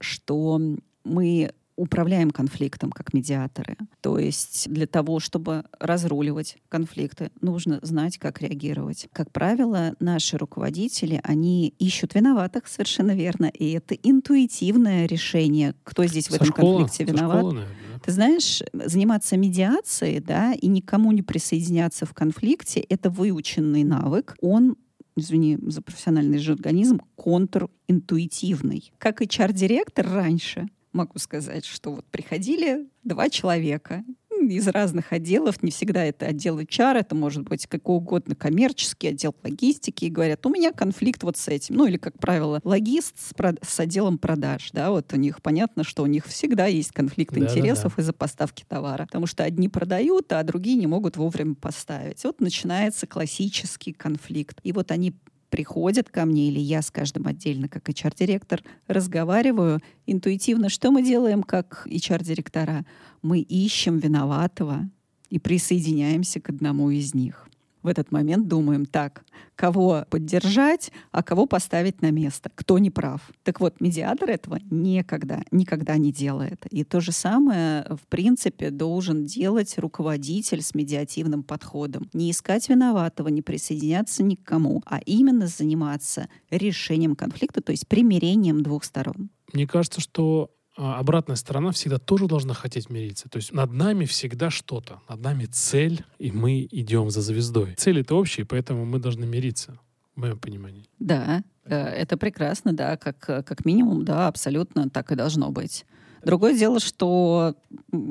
[0.00, 0.60] Что
[1.04, 1.50] мы
[1.80, 3.76] управляем конфликтом как медиаторы.
[4.02, 9.08] То есть для того, чтобы разруливать конфликты, нужно знать, как реагировать.
[9.12, 16.28] Как правило, наши руководители, они ищут виноватых, совершенно верно, и это интуитивное решение, кто здесь
[16.28, 17.38] в этом школы, конфликте виноват.
[17.38, 17.76] Школы, наверное.
[18.02, 24.36] Ты знаешь, заниматься медиацией, да, и никому не присоединяться в конфликте, это выученный навык.
[24.40, 24.76] Он
[25.16, 28.92] извини за профессиональный жаргонизм, контринтуитивный.
[28.98, 34.04] Как HR-директор раньше, могу сказать, что вот приходили два человека,
[34.48, 35.62] из разных отделов.
[35.62, 40.06] Не всегда это отдел HR, это может быть какой угодно коммерческий отдел логистики.
[40.06, 41.76] И говорят, у меня конфликт вот с этим.
[41.76, 43.32] Ну или, как правило, логист с,
[43.62, 44.70] с отделом продаж.
[44.72, 48.02] Да, вот у них понятно, что у них всегда есть конфликт да, интересов да, да.
[48.02, 49.06] из-за поставки товара.
[49.06, 52.24] Потому что одни продают, а другие не могут вовремя поставить.
[52.24, 54.58] Вот начинается классический конфликт.
[54.62, 55.14] И вот они
[55.50, 60.68] приходят ко мне, или я с каждым отдельно, как HR-директор, разговариваю интуитивно.
[60.68, 62.86] Что мы делаем, как HR-директора?
[63.22, 64.88] Мы ищем виноватого
[65.28, 67.49] и присоединяемся к одному из них
[67.82, 69.24] в этот момент думаем, так,
[69.56, 73.30] кого поддержать, а кого поставить на место, кто не прав.
[73.42, 76.66] Так вот, медиатор этого никогда, никогда не делает.
[76.70, 82.08] И то же самое, в принципе, должен делать руководитель с медиативным подходом.
[82.12, 87.88] Не искать виноватого, не присоединяться ни к кому, а именно заниматься решением конфликта, то есть
[87.88, 89.30] примирением двух сторон.
[89.52, 90.50] Мне кажется, что
[90.80, 93.28] обратная сторона всегда тоже должна хотеть мириться.
[93.28, 95.00] То есть над нами всегда что-то.
[95.08, 97.74] Над нами цель, и мы идем за звездой.
[97.76, 99.78] Цель это общая, поэтому мы должны мириться,
[100.16, 100.88] в моем понимании.
[100.98, 105.84] Да, э, это прекрасно, да, как, как минимум, да, абсолютно так и должно быть.
[106.24, 107.54] Другое дело, что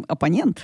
[0.08, 0.62] оппонент...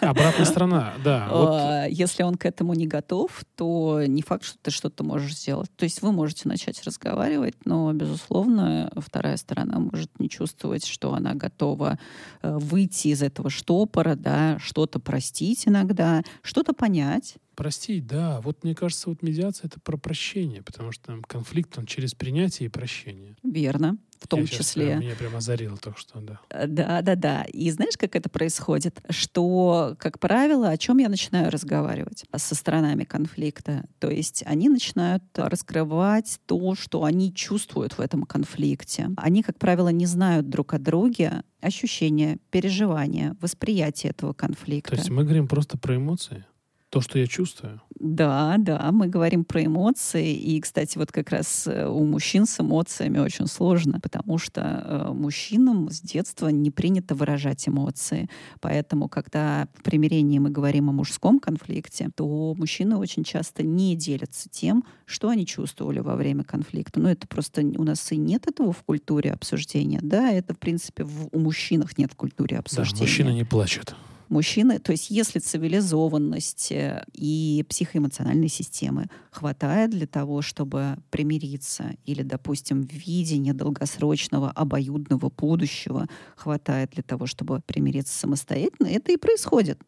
[0.00, 1.28] Обратная сторона, да.
[1.30, 1.50] Вот.
[1.52, 5.70] А, если он к этому не готов, то не факт, что ты что-то можешь сделать.
[5.76, 11.34] То есть вы можете начать разговаривать, но, безусловно, вторая сторона может не чувствовать, что она
[11.34, 11.98] готова
[12.42, 17.36] э, выйти из этого штопора, да, что-то простить иногда, что-то понять.
[17.54, 18.40] Простить, да.
[18.42, 22.70] Вот мне кажется, вот медиация это про прощение, потому что конфликт он через принятие и
[22.70, 23.36] прощение.
[23.42, 24.86] Верно в том Я числе.
[24.86, 26.40] Прям, меня прям озарило только что, да.
[26.50, 27.44] Э, да, да, да.
[27.44, 29.00] И знаешь, как это происходит?
[29.10, 33.84] Что, как правило, о чем я начинаю разговаривать со сторонами конфликта?
[33.98, 39.10] То есть они начинают раскрывать то, что они чувствуют в этом конфликте.
[39.16, 44.90] Они, как правило, не знают друг о друге ощущения, переживания, восприятие этого конфликта.
[44.90, 46.44] То есть мы говорим просто про эмоции?
[46.90, 47.82] То, что я чувствую.
[48.00, 50.32] Да, да, мы говорим про эмоции.
[50.32, 55.12] И, кстати, вот как раз э, у мужчин с эмоциями очень сложно, потому что э,
[55.12, 58.30] мужчинам с детства не принято выражать эмоции.
[58.60, 64.48] Поэтому, когда в примирении мы говорим о мужском конфликте, то мужчины очень часто не делятся
[64.48, 67.00] тем, что они чувствовали во время конфликта.
[67.00, 70.00] Но это просто у нас и нет этого в культуре обсуждения.
[70.02, 72.96] Да, это, в принципе, в, у мужчинах нет в культуре обсуждения.
[72.96, 73.94] Да, мужчины не плачут
[74.30, 82.82] мужчины, то есть если цивилизованности и психоэмоциональной системы хватает для того, чтобы примириться, или, допустим,
[82.82, 89.80] видение долгосрочного обоюдного будущего хватает для того, чтобы примириться самостоятельно, это и происходит.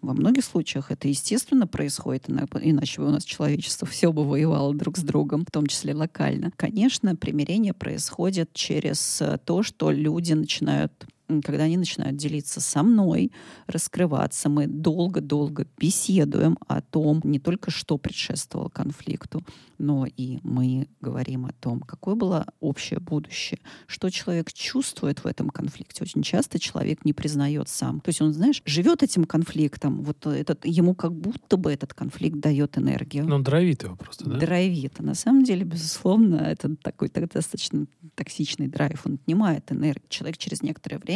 [0.00, 4.96] Во многих случаях это, естественно, происходит, иначе бы у нас человечество все бы воевало друг
[4.96, 6.52] с другом, в том числе локально.
[6.56, 11.06] Конечно, примирение происходит через то, что люди начинают
[11.42, 13.32] когда они начинают делиться со мной,
[13.66, 19.44] раскрываться, мы долго-долго беседуем о том, не только что предшествовало конфликту,
[19.78, 25.50] но и мы говорим о том, какое было общее будущее, что человек чувствует в этом
[25.50, 26.02] конфликте.
[26.02, 28.00] Очень часто человек не признает сам.
[28.00, 32.38] То есть он, знаешь, живет этим конфликтом, вот этот, ему как будто бы этот конфликт
[32.38, 33.26] дает энергию.
[33.26, 34.38] Но он дровит его просто, да?
[34.38, 34.94] Дровит.
[34.98, 39.02] А на самом деле, безусловно, это такой так, достаточно токсичный драйв.
[39.04, 40.06] Он отнимает энергию.
[40.08, 41.15] Человек через некоторое время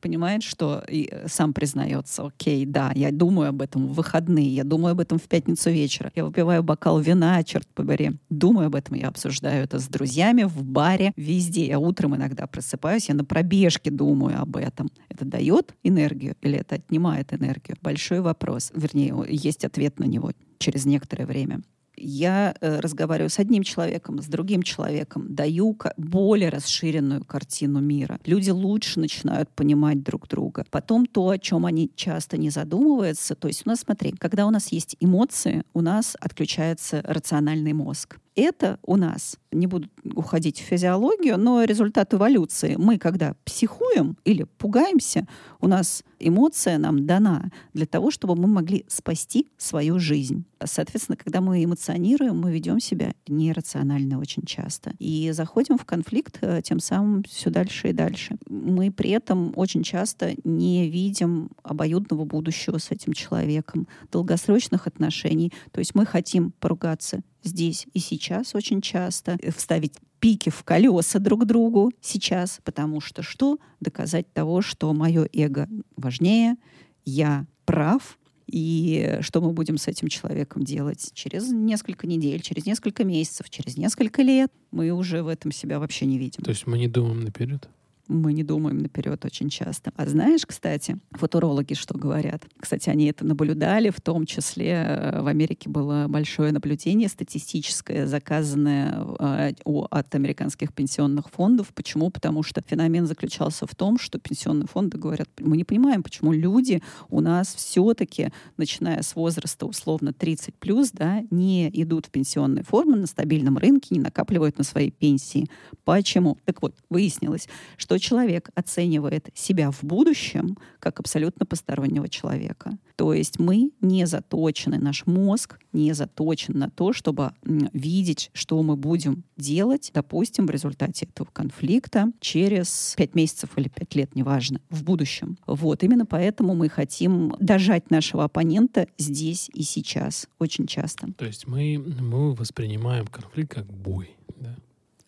[0.00, 4.92] понимает, что и сам признается, окей, да, я думаю об этом в выходные, я думаю
[4.92, 8.12] об этом в пятницу вечера, я выпиваю бокал вина, черт побери.
[8.30, 11.66] Думаю об этом, я обсуждаю это с друзьями, в баре, везде.
[11.66, 14.90] Я утром иногда просыпаюсь, я на пробежке думаю об этом.
[15.08, 17.76] Это дает энергию или это отнимает энергию?
[17.82, 18.72] Большой вопрос.
[18.74, 21.62] Вернее, есть ответ на него через некоторое время
[22.00, 28.18] я э, разговариваю с одним человеком, с другим человеком, даю более расширенную картину мира.
[28.24, 30.64] Люди лучше начинают понимать друг друга.
[30.70, 34.50] Потом то, о чем они часто не задумываются, то есть у нас, смотри, когда у
[34.50, 38.18] нас есть эмоции, у нас отключается рациональный мозг.
[38.38, 42.76] Это у нас, не буду уходить в физиологию, но результат эволюции.
[42.78, 45.26] Мы, когда психуем или пугаемся,
[45.60, 50.44] у нас эмоция нам дана для того, чтобы мы могли спасти свою жизнь.
[50.62, 54.92] Соответственно, когда мы эмоционируем, мы ведем себя нерационально очень часто.
[55.00, 58.36] И заходим в конфликт э, тем самым все дальше и дальше.
[58.48, 65.52] Мы при этом очень часто не видим обоюдного будущего с этим человеком, долгосрочных отношений.
[65.72, 71.18] То есть мы хотим поругаться здесь и сейчас очень часто, э, вставить пики в колеса
[71.18, 73.58] друг другу сейчас, потому что что?
[73.80, 76.56] Доказать того, что мое эго важнее,
[77.04, 83.04] я прав, и что мы будем с этим человеком делать через несколько недель, через несколько
[83.04, 86.42] месяцев, через несколько лет, мы уже в этом себя вообще не видим.
[86.42, 87.68] То есть мы не думаем наперед?
[88.08, 89.92] Мы не думаем наперед очень часто.
[89.94, 92.46] А знаешь, кстати, футурологи что говорят?
[92.58, 99.04] Кстати, они это наблюдали, в том числе э, в Америке было большое наблюдение статистическое, заказанное
[99.18, 101.68] э, от американских пенсионных фондов.
[101.74, 102.10] Почему?
[102.10, 106.82] Потому что феномен заключался в том, что пенсионные фонды говорят, мы не понимаем, почему люди
[107.10, 112.96] у нас все-таки, начиная с возраста условно 30 плюс, да, не идут в пенсионные формы
[112.96, 115.46] на стабильном рынке, не накапливают на свои пенсии.
[115.84, 116.38] Почему?
[116.46, 122.78] Так вот, выяснилось, что человек оценивает себя в будущем как абсолютно постороннего человека.
[122.96, 128.76] То есть мы не заточены, наш мозг не заточен на то, чтобы видеть, что мы
[128.76, 134.82] будем делать, допустим, в результате этого конфликта через пять месяцев или пять лет, неважно, в
[134.84, 135.38] будущем.
[135.46, 141.12] Вот, именно поэтому мы хотим дожать нашего оппонента здесь и сейчас очень часто.
[141.14, 144.56] То есть мы, мы воспринимаем конфликт как бой, да?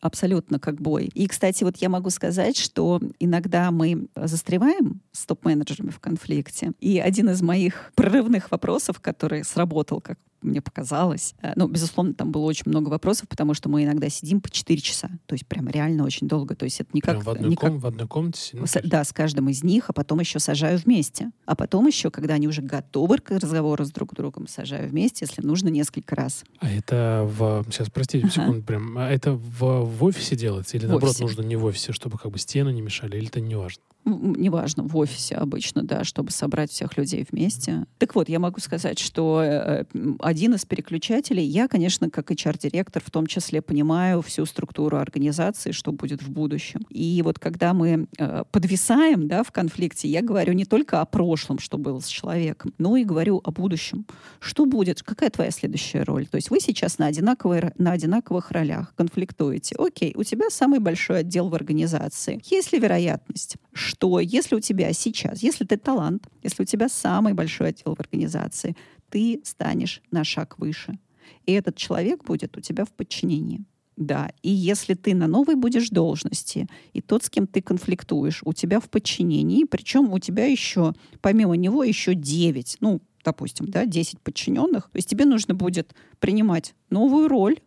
[0.00, 1.10] Абсолютно как бой.
[1.14, 6.72] И, кстати, вот я могу сказать, что иногда мы застреваем с топ-менеджерами в конфликте.
[6.80, 11.34] И один из моих прорывных вопросов, который сработал как мне показалось.
[11.42, 14.80] Э, ну, безусловно, там было очень много вопросов, потому что мы иногда сидим по 4
[14.80, 15.10] часа.
[15.26, 16.54] То есть прям реально очень долго.
[16.54, 17.24] То есть это не как...
[17.24, 18.66] в одной, не ком, в одной комнате сидим?
[18.66, 21.30] С, да, с каждым из них, а потом еще сажаю вместе.
[21.46, 25.42] А потом еще, когда они уже готовы к разговору с друг другом, сажаю вместе, если
[25.42, 26.44] нужно, несколько раз.
[26.60, 27.64] А это в...
[27.70, 28.34] Сейчас, простите, ага.
[28.34, 28.98] секунду прям.
[28.98, 30.76] А это в, в офисе делается?
[30.76, 31.24] Или, в наоборот, офисе.
[31.24, 33.16] нужно не в офисе, чтобы как бы стены не мешали?
[33.16, 33.82] Или это не важно?
[34.04, 37.84] неважно, в офисе обычно, да, чтобы собрать всех людей вместе.
[37.98, 39.84] Так вот, я могу сказать, что э,
[40.30, 45.92] один из переключателей, я, конечно, как HR-директор в том числе понимаю всю структуру организации, что
[45.92, 46.86] будет в будущем.
[46.88, 51.58] И вот когда мы э, подвисаем, да, в конфликте, я говорю не только о прошлом,
[51.58, 54.06] что было с человеком, но и говорю о будущем.
[54.38, 55.02] Что будет?
[55.02, 56.26] Какая твоя следующая роль?
[56.26, 59.74] То есть вы сейчас на, одинаковой, на одинаковых ролях конфликтуете.
[59.78, 62.40] Окей, у тебя самый большой отдел в организации.
[62.44, 67.34] Есть ли вероятность, что если у тебя сейчас, если ты талант, если у тебя самый
[67.34, 68.76] большой отдел в организации,
[69.10, 70.98] ты станешь на шаг выше.
[71.46, 73.64] И этот человек будет у тебя в подчинении.
[73.96, 78.54] Да, и если ты на новой будешь должности, и тот, с кем ты конфликтуешь, у
[78.54, 84.20] тебя в подчинении, причем у тебя еще, помимо него, еще 9, ну, допустим, да, 10
[84.20, 87.58] подчиненных, то есть тебе нужно будет принимать новую роль,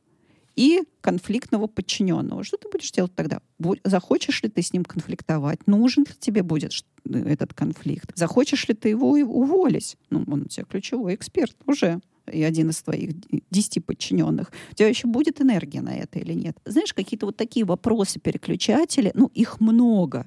[0.56, 2.44] и конфликтного подчиненного.
[2.44, 3.40] Что ты будешь делать тогда?
[3.84, 5.68] Захочешь ли ты с ним конфликтовать?
[5.68, 6.72] Нужен ли тебе будет
[7.06, 8.12] этот конфликт?
[8.16, 9.98] Захочешь ли ты его уволить?
[10.10, 12.00] Ну, он у тебя ключевой эксперт уже
[12.32, 13.16] и один из твоих
[13.52, 16.58] десяти подчиненных, у тебя еще будет энергия на это или нет?
[16.64, 20.26] Знаешь, какие-то вот такие вопросы переключатели, ну, их много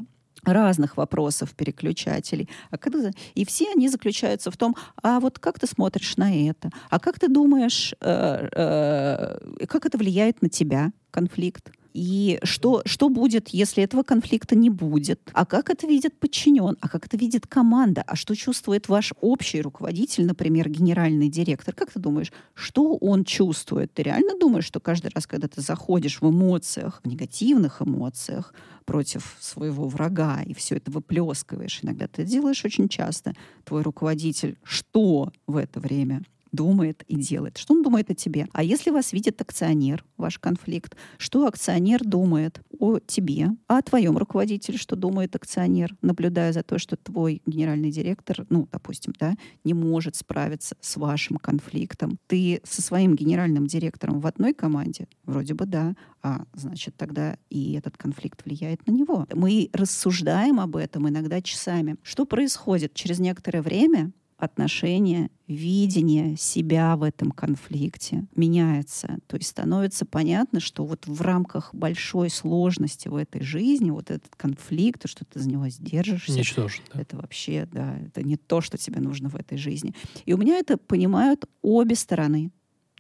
[0.53, 2.49] разных вопросов переключателей.
[2.71, 3.13] А.
[3.35, 6.71] И все они заключаются в том, а вот как ты смотришь на это?
[6.91, 11.71] А как ты думаешь, э, э, как это влияет на тебя, конфликт?
[11.97, 15.19] И что, что будет, если этого конфликта не будет?
[15.33, 16.77] А как это видит подчинен?
[16.83, 18.05] А как это видит команда?
[18.07, 21.75] А что чувствует ваш общий руководитель, например, генеральный директор?
[21.75, 23.95] Как ты думаешь, что он чувствует?
[23.95, 28.53] Ты реально думаешь, что каждый раз, когда ты заходишь в эмоциях, в негативных эмоциях,
[28.85, 31.81] против своего врага и все это выплескиваешь.
[31.83, 33.35] Иногда ты делаешь очень часто.
[33.65, 36.23] Твой руководитель что в это время
[36.57, 37.59] думает и делает.
[37.59, 38.49] Что он думает о тебе?
[38.53, 44.17] А если вас видит акционер, ваш конфликт, что акционер думает о тебе, а о твоем
[44.17, 49.75] руководителе, что думает акционер, наблюдая за то, что твой генеральный директор, ну, допустим, да, не
[49.75, 52.19] может справиться с вашим конфликтом.
[52.27, 55.07] Ты со своим генеральным директором в одной команде?
[55.25, 55.95] Вроде бы да.
[56.23, 59.27] А значит, тогда и этот конфликт влияет на него.
[59.33, 61.97] Мы рассуждаем об этом иногда часами.
[62.03, 62.95] Что происходит?
[62.95, 69.19] Через некоторое время отношение, видение себя в этом конфликте меняется.
[69.27, 74.35] То есть становится понятно, что вот в рамках большой сложности в этой жизни вот этот
[74.37, 77.01] конфликт, что ты за него сдержишься, Ничтожен, да.
[77.01, 79.95] это вообще, да, это не то, что тебе нужно в этой жизни.
[80.27, 82.51] И у меня это понимают обе стороны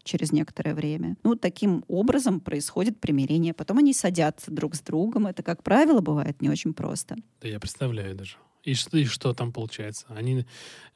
[0.07, 1.17] через некоторое время.
[1.25, 3.53] Ну, таким образом происходит примирение.
[3.53, 5.27] Потом они садятся друг с другом.
[5.27, 7.17] Это, как правило, бывает не очень просто.
[7.43, 8.37] Да я представляю даже.
[8.67, 10.07] И что, и что там получается?
[10.09, 10.45] Они,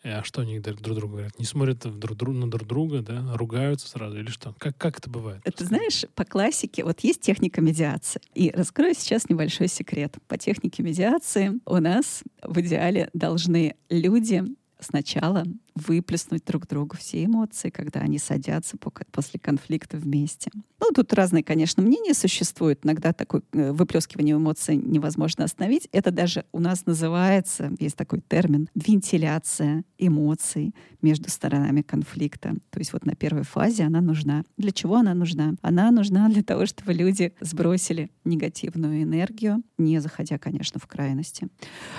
[0.03, 1.39] э, а что они друг другу говорят?
[1.39, 3.37] Не смотрят друг, друг, на друг друга, да?
[3.37, 4.57] Ругаются сразу или что?
[4.59, 5.41] Как, как это бывает?
[5.45, 8.21] Это, знаешь, по классике, вот есть техника медиации.
[8.35, 10.17] И раскрою сейчас небольшой секрет.
[10.27, 14.43] По технике медиации у нас в идеале должны люди
[14.81, 15.45] сначала
[15.75, 20.51] выплеснуть друг другу все эмоции, когда они садятся после конфликта вместе.
[20.81, 22.81] Ну, тут разные, конечно, мнения существуют.
[22.85, 25.89] Иногда такое э, выплескивание эмоций невозможно остановить.
[25.93, 32.55] Это даже у нас называется, есть такой термин, вентиляция эмоций между сторонами конфликта.
[32.71, 34.45] То есть вот на первой фазе она нужна.
[34.57, 35.55] Для чего она нужна?
[35.63, 41.49] Она нужна для того, чтобы люди сбросили негативную энергию, не заходя, конечно, в крайности.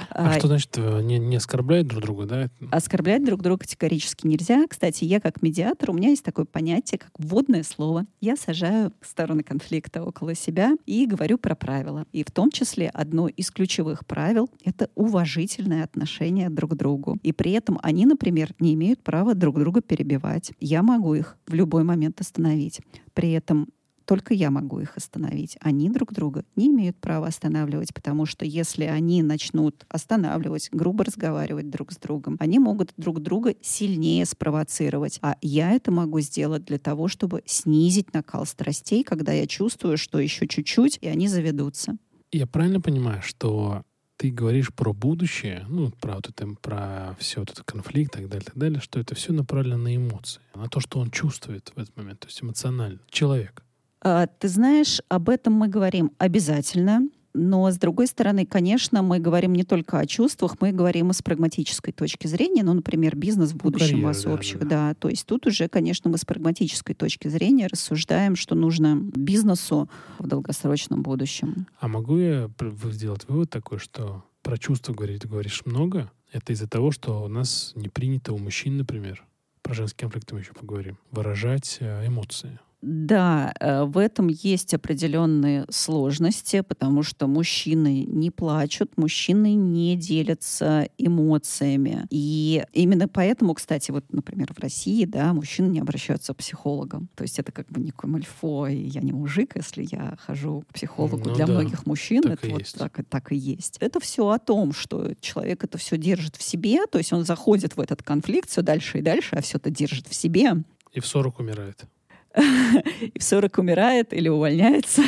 [0.09, 2.49] А, а что значит э, не, не оскорблять друг друга, да?
[2.71, 4.65] Оскорблять друг друга категорически нельзя.
[4.67, 8.07] Кстати, я как медиатор, у меня есть такое понятие, как вводное слово.
[8.19, 12.07] Я сажаю стороны конфликта около себя и говорю про правила.
[12.11, 17.19] И в том числе одно из ключевых правил— это уважительное отношение друг к другу.
[17.21, 20.53] И при этом они, например, не имеют права друг друга перебивать.
[20.59, 22.81] Я могу их в любой момент остановить.
[23.13, 23.67] При этом
[24.05, 25.57] только я могу их остановить.
[25.61, 31.69] Они друг друга не имеют права останавливать, потому что если они начнут останавливать, грубо разговаривать
[31.69, 35.19] друг с другом, они могут друг друга сильнее спровоцировать.
[35.21, 40.19] А я это могу сделать для того, чтобы снизить накал страстей, когда я чувствую, что
[40.19, 41.97] еще чуть-чуть, и они заведутся.
[42.31, 43.83] Я правильно понимаю, что
[44.21, 48.45] ты говоришь про будущее, ну, про вот это, про все этот конфликт и так далее,
[48.45, 51.97] так далее, что это все направлено на эмоции, на то, что он чувствует в этот
[51.97, 52.99] момент, то есть эмоционально.
[53.09, 53.63] Человек.
[54.01, 57.07] А, ты знаешь, об этом мы говорим обязательно.
[57.33, 61.21] Но, с другой стороны, конечно, мы говорим не только о чувствах, мы говорим и с
[61.21, 62.61] прагматической точки зрения.
[62.61, 64.59] Ну, например, бизнес в ну, будущем карьера, вас да, общих.
[64.59, 64.93] Да, да.
[64.95, 69.89] То есть тут уже, конечно, мы с прагматической точки зрения рассуждаем, что нужно бизнесу
[70.19, 71.67] в долгосрочном будущем.
[71.79, 72.49] А могу я
[72.91, 76.11] сделать вывод такой, что про чувства говорить говоришь много?
[76.33, 79.23] Это из-за того, что у нас не принято у мужчин, например,
[79.61, 82.59] про женский конфликт мы еще поговорим, выражать э, эмоции.
[82.81, 90.87] Да, э, в этом есть определенные сложности, потому что мужчины не плачут, мужчины не делятся
[90.97, 92.07] эмоциями.
[92.09, 97.07] И именно поэтому, кстати, вот, например, в России, да, мужчины не обращаются к психологам.
[97.15, 100.73] То есть это как бы не комильфо, и я не мужик, если я хожу к
[100.73, 101.21] психологу.
[101.25, 103.77] Ну, Для да, многих мужчин это вот так, так и есть.
[103.79, 107.77] Это все о том, что человек это все держит в себе, то есть он заходит
[107.77, 110.53] в этот конфликт все дальше и дальше, а все это держит в себе.
[110.93, 111.85] И в 40 умирает
[113.01, 115.01] и в 40 умирает или увольняется.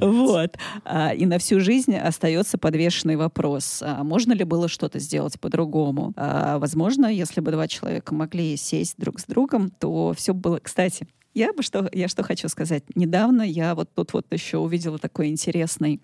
[0.00, 0.56] вот.
[0.84, 6.12] А, и на всю жизнь остается подвешенный вопрос, а можно ли было что-то сделать по-другому?
[6.16, 10.58] А, возможно, если бы два человека могли сесть друг с другом, то все было...
[10.58, 12.84] Кстати, я бы что, я что хочу сказать.
[12.94, 16.00] Недавно я вот тут вот еще увидела такой интересный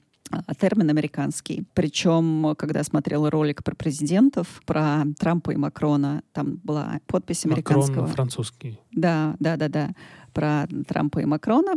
[0.59, 1.65] термин американский.
[1.75, 8.03] Причем, когда смотрела ролик про президентов, про Трампа и Макрона, там была подпись американского.
[8.03, 8.79] Макрон французский.
[8.93, 9.91] Да, да, да, да.
[10.33, 11.75] Про Трампа и Макрона.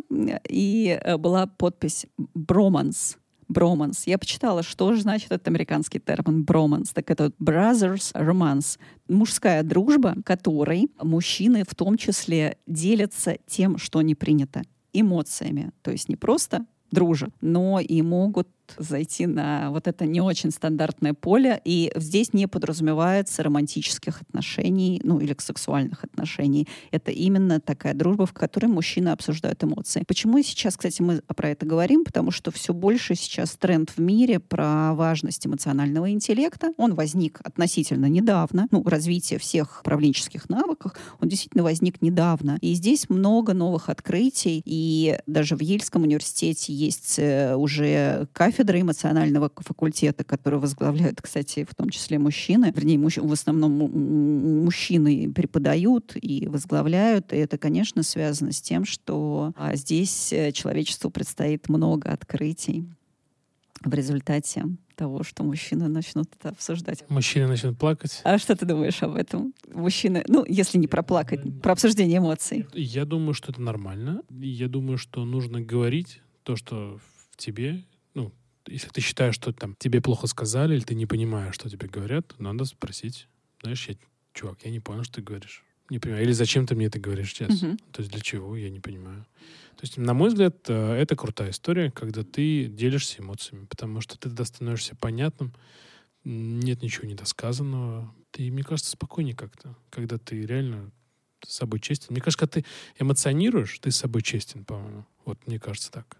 [0.48, 3.18] И э, была подпись «Броманс».
[3.52, 4.08] Броманс.
[4.08, 6.92] Я почитала, что же значит этот американский термин броманс.
[6.94, 8.80] Так это brothers romance.
[9.10, 14.62] Мужская дружба, которой мужчины в том числе делятся тем, что не принято
[14.94, 15.72] эмоциями.
[15.82, 18.48] То есть не просто дружат, но и могут
[18.78, 25.20] зайти на вот это не очень стандартное поле, и здесь не подразумевается романтических отношений, ну
[25.20, 26.68] или сексуальных отношений.
[26.92, 30.04] Это именно такая дружба, в которой мужчины обсуждают эмоции.
[30.08, 32.04] Почему сейчас, кстати, мы про это говорим?
[32.04, 36.74] Потому что все больше сейчас тренд в мире про важность эмоционального интеллекта.
[36.78, 38.68] Он возник относительно недавно.
[38.72, 42.58] Ну, развитие всех управленческих навыков, он действительно возник недавно.
[42.62, 48.82] И здесь много новых открытий, и даже в Ельском университете есть э, уже кафедра кафедры
[48.82, 53.72] эмоционального факультета, которые возглавляют, кстати, в том числе мужчины, вернее, муж, в основном
[54.64, 61.10] мужчины преподают и возглавляют, и это, конечно, связано с тем, что а, здесь э, человечеству
[61.10, 62.86] предстоит много открытий
[63.84, 67.04] в результате того, что мужчины начнут это обсуждать.
[67.10, 68.22] Мужчины начнут плакать.
[68.24, 69.56] А что ты думаешь об этом?
[69.74, 72.68] Мужчины, ну, если не про плакать, про обсуждение эмоций.
[72.76, 74.22] Я думаю, что это нормально.
[74.30, 77.00] Я думаю, что нужно говорить то, что
[77.32, 77.84] в тебе,
[78.68, 82.34] если ты считаешь, что там тебе плохо сказали, или ты не понимаешь, что тебе говорят,
[82.40, 83.28] надо спросить.
[83.62, 83.96] Знаешь, я,
[84.34, 85.64] чувак, я не понял, что ты говоришь.
[85.90, 86.24] Не понимаю.
[86.24, 87.62] Или зачем ты мне это говоришь сейчас?
[87.62, 87.78] Uh-huh.
[87.92, 88.56] То есть для чего?
[88.56, 89.26] Я не понимаю.
[89.76, 94.18] То есть, на мой взгляд, э, это крутая история, когда ты делишься эмоциями, потому что
[94.18, 95.54] ты тогда становишься понятным,
[96.24, 98.14] нет ничего недосказанного.
[98.32, 100.92] Ты, мне кажется, спокойнее как-то, когда ты реально
[101.46, 102.08] с собой честен.
[102.12, 102.66] Мне кажется, когда ты
[103.00, 105.06] эмоционируешь, ты с собой честен, по-моему.
[105.26, 106.18] Вот мне кажется так.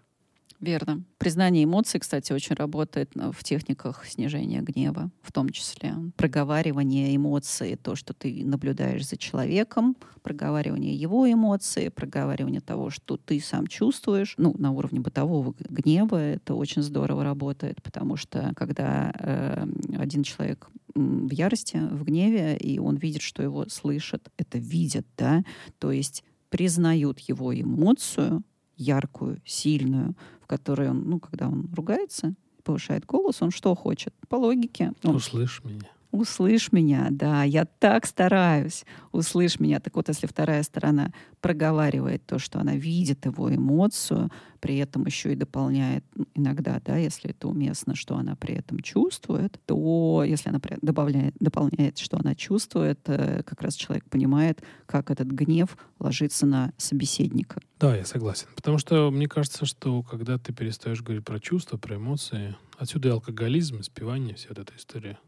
[0.62, 1.02] Верно.
[1.18, 5.96] Признание эмоций, кстати, очень работает э, в техниках снижения гнева, в том числе.
[6.16, 13.40] Проговаривание эмоций, то, что ты наблюдаешь за человеком, проговаривание его эмоций, проговаривание того, что ты
[13.40, 14.34] сам чувствуешь.
[14.38, 19.66] Ну, на уровне бытового гнева это очень здорово работает, потому что когда э,
[19.98, 25.42] один человек в ярости, в гневе, и он видит, что его слышат, это видят, да,
[25.80, 28.44] то есть признают его эмоцию,
[28.82, 34.14] яркую, сильную, в которой он, ну, когда он ругается, повышает голос, он что хочет?
[34.28, 34.92] По логике.
[35.04, 35.90] Он, Услышь меня.
[36.12, 38.84] Услышь меня, да, я так стараюсь.
[39.12, 39.80] Услышь меня.
[39.80, 41.10] Так вот, если вторая сторона
[41.40, 44.30] проговаривает то, что она видит его эмоцию,
[44.60, 49.58] при этом еще и дополняет иногда, да, если это уместно, что она при этом чувствует,
[49.64, 55.28] то если она добавляет, дополняет, что она чувствует, э, как раз человек понимает, как этот
[55.28, 57.62] гнев ложится на собеседника.
[57.80, 58.48] Да, я согласен.
[58.54, 63.12] Потому что мне кажется, что когда ты перестаешь говорить про чувства, про эмоции, отсюда и
[63.12, 65.18] алкоголизм, и спивание, вся эта история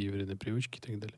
[0.00, 1.16] и вредные привычки и так далее.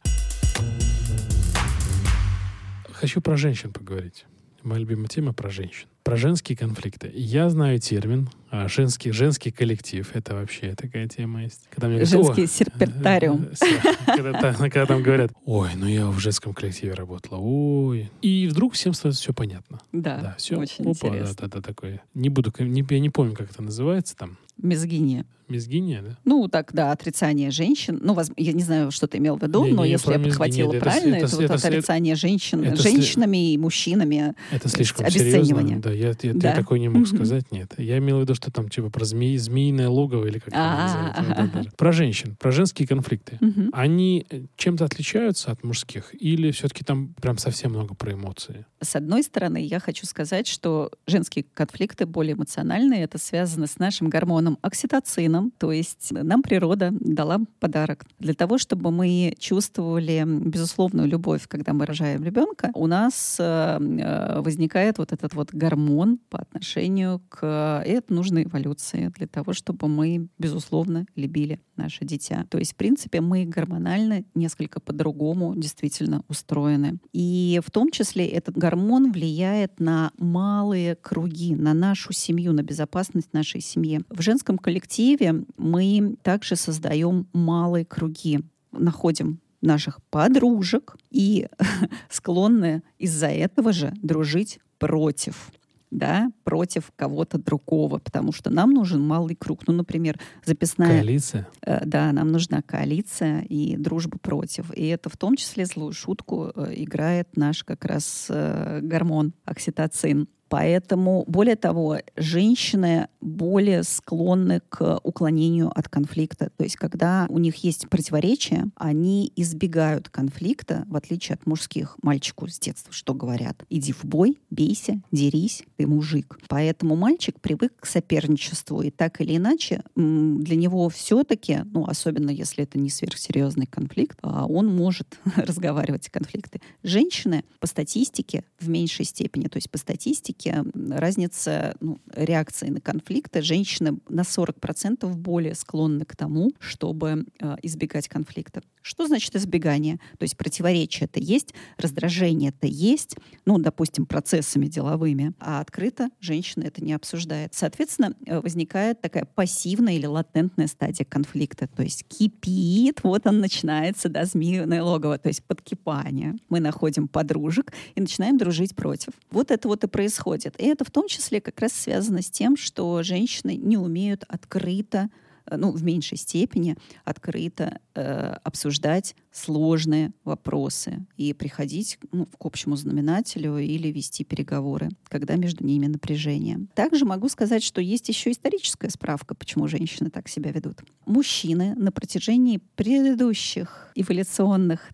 [2.92, 4.24] Хочу про женщин поговорить.
[4.62, 5.86] Моя любимая тема про женщин.
[6.02, 7.10] Про женские конфликты.
[7.14, 10.10] Я знаю термин а женский, женский коллектив.
[10.14, 11.68] Это вообще такая тема есть.
[11.70, 13.48] Когда мне говорят, Женский серпентариум.
[14.06, 18.10] Когда, там говорят, ой, ну я в женском коллективе работала, ой.
[18.22, 19.80] И вдруг всем становится все понятно.
[19.92, 20.56] Да, все.
[20.56, 21.48] очень интересно.
[21.48, 22.02] Да, да, такое.
[22.14, 24.38] Не буду, я не помню, как это называется там.
[24.58, 25.26] Мизгиния.
[25.48, 26.18] Мизгиния, да?
[26.24, 27.98] Ну, так, да, отрицание женщин.
[28.02, 28.30] Ну, воз...
[28.36, 30.84] я не знаю, что ты имел в виду, не, но не, если я подхватила это,
[30.84, 33.54] правильно, это, это, это вот отрицание женщин это женщинами сли...
[33.54, 34.34] и мужчинами.
[34.50, 35.80] Это слишком обесценивание.
[35.80, 35.82] серьезно.
[35.82, 36.50] Да, я, я, да.
[36.50, 37.72] я такой не мог сказать, нет.
[37.78, 41.76] Я имел в виду, что там типа про змеи, змеиное логово или как это называется.
[41.76, 43.38] Про женщин, про женские конфликты.
[43.72, 48.66] Они э, чем-то отличаются от мужских или все-таки там прям совсем много про эмоции?
[48.80, 53.02] С одной стороны, я хочу сказать, что женские конфликты более эмоциональные.
[53.02, 55.52] Это связано с нашим гормоном окситоцином.
[55.58, 58.06] То есть нам природа дала подарок.
[58.18, 64.40] Для того, чтобы мы чувствовали безусловную любовь, когда мы рожаем ребенка, у нас э, э,
[64.40, 67.82] возникает вот этот вот гормон по отношению к...
[67.86, 72.44] И это нужно эволюции для того, чтобы мы, безусловно, любили наше дитя.
[72.50, 76.98] То есть, в принципе, мы гормонально несколько по-другому действительно устроены.
[77.12, 83.32] И в том числе этот гормон влияет на малые круги, на нашу семью, на безопасность
[83.32, 84.00] нашей семьи.
[84.10, 88.40] В женском коллективе мы также создаем малые круги,
[88.72, 91.48] находим наших подружек и
[92.10, 95.50] склонны из-за этого же дружить против
[95.90, 99.66] да, против кого-то другого, потому что нам нужен малый круг.
[99.66, 100.88] Ну, например, записная...
[100.88, 101.48] Коалиция?
[101.62, 104.70] Э, да, нам нужна коалиция и дружба против.
[104.74, 110.28] И это в том числе злую шутку э, играет наш как раз э, гормон окситоцин.
[110.48, 116.50] Поэтому, более того, женщины более склонны к уклонению от конфликта.
[116.56, 121.96] То есть, когда у них есть противоречия, они избегают конфликта, в отличие от мужских.
[122.02, 123.64] Мальчику с детства что говорят?
[123.68, 126.38] Иди в бой, бейся, дерись, ты мужик.
[126.48, 132.64] Поэтому мальчик привык к соперничеству, и так или иначе для него все-таки, ну, особенно если
[132.64, 136.60] это не сверхсерьезный конфликт, а он может разговаривать о конфликты.
[136.82, 142.80] Женщины по статистике в меньшей степени, то есть по статистике все разница ну, реакции на
[142.80, 143.42] конфликты.
[143.42, 148.62] Женщины на 40% более склонны к тому, чтобы э, избегать конфликта.
[148.88, 149.96] Что значит избегание?
[150.18, 156.64] То есть противоречие это есть, раздражение это есть, ну, допустим, процессами деловыми, а открыто женщина
[156.64, 157.52] это не обсуждает.
[157.52, 164.08] Соответственно, э, возникает такая пассивная или латентная стадия конфликта, то есть кипит, вот он начинается,
[164.08, 166.36] да, змеиное логово, то есть подкипание.
[166.48, 169.12] Мы находим подружек и начинаем дружить против.
[169.30, 170.58] Вот это вот и происходит.
[170.58, 175.10] И это в том числе как раз связано с тем, что женщины не умеют открыто
[175.56, 183.58] ну, в меньшей степени открыто э, обсуждать сложные вопросы и приходить ну, к общему знаменателю
[183.58, 186.66] или вести переговоры, когда между ними напряжение.
[186.74, 190.82] Также могу сказать, что есть еще историческая справка, почему женщины так себя ведут.
[191.06, 194.90] Мужчины на протяжении предыдущих эволюционных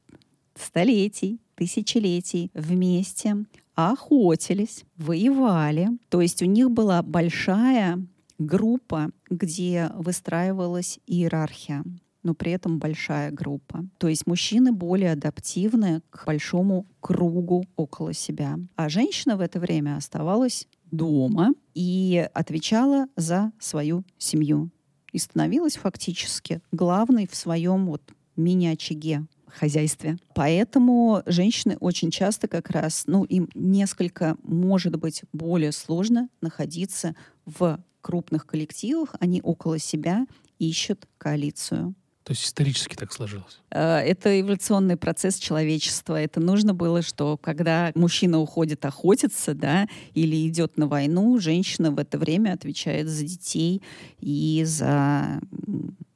[0.55, 3.45] столетий, тысячелетий вместе
[3.75, 5.89] охотились, воевали.
[6.09, 8.07] То есть у них была большая
[8.39, 11.85] группа, где выстраивалась иерархия
[12.25, 13.85] но при этом большая группа.
[13.99, 18.59] То есть мужчины более адаптивны к большому кругу около себя.
[18.77, 24.71] А женщина в это время оставалась дома и отвечала за свою семью.
[25.13, 28.03] И становилась фактически главной в своем вот
[28.37, 30.17] мини-очаге хозяйстве.
[30.35, 37.15] Поэтому женщины очень часто как раз, ну, им несколько, может быть, более сложно находиться
[37.47, 39.15] в крупных коллективах.
[39.19, 40.27] Они около себя
[40.59, 41.95] ищут коалицию.
[42.23, 43.61] То есть исторически так сложилось?
[43.71, 46.21] Э, это эволюционный процесс человечества.
[46.21, 51.99] Это нужно было, что когда мужчина уходит охотиться, да, или идет на войну, женщина в
[51.99, 53.83] это время отвечает за детей
[54.21, 55.41] и за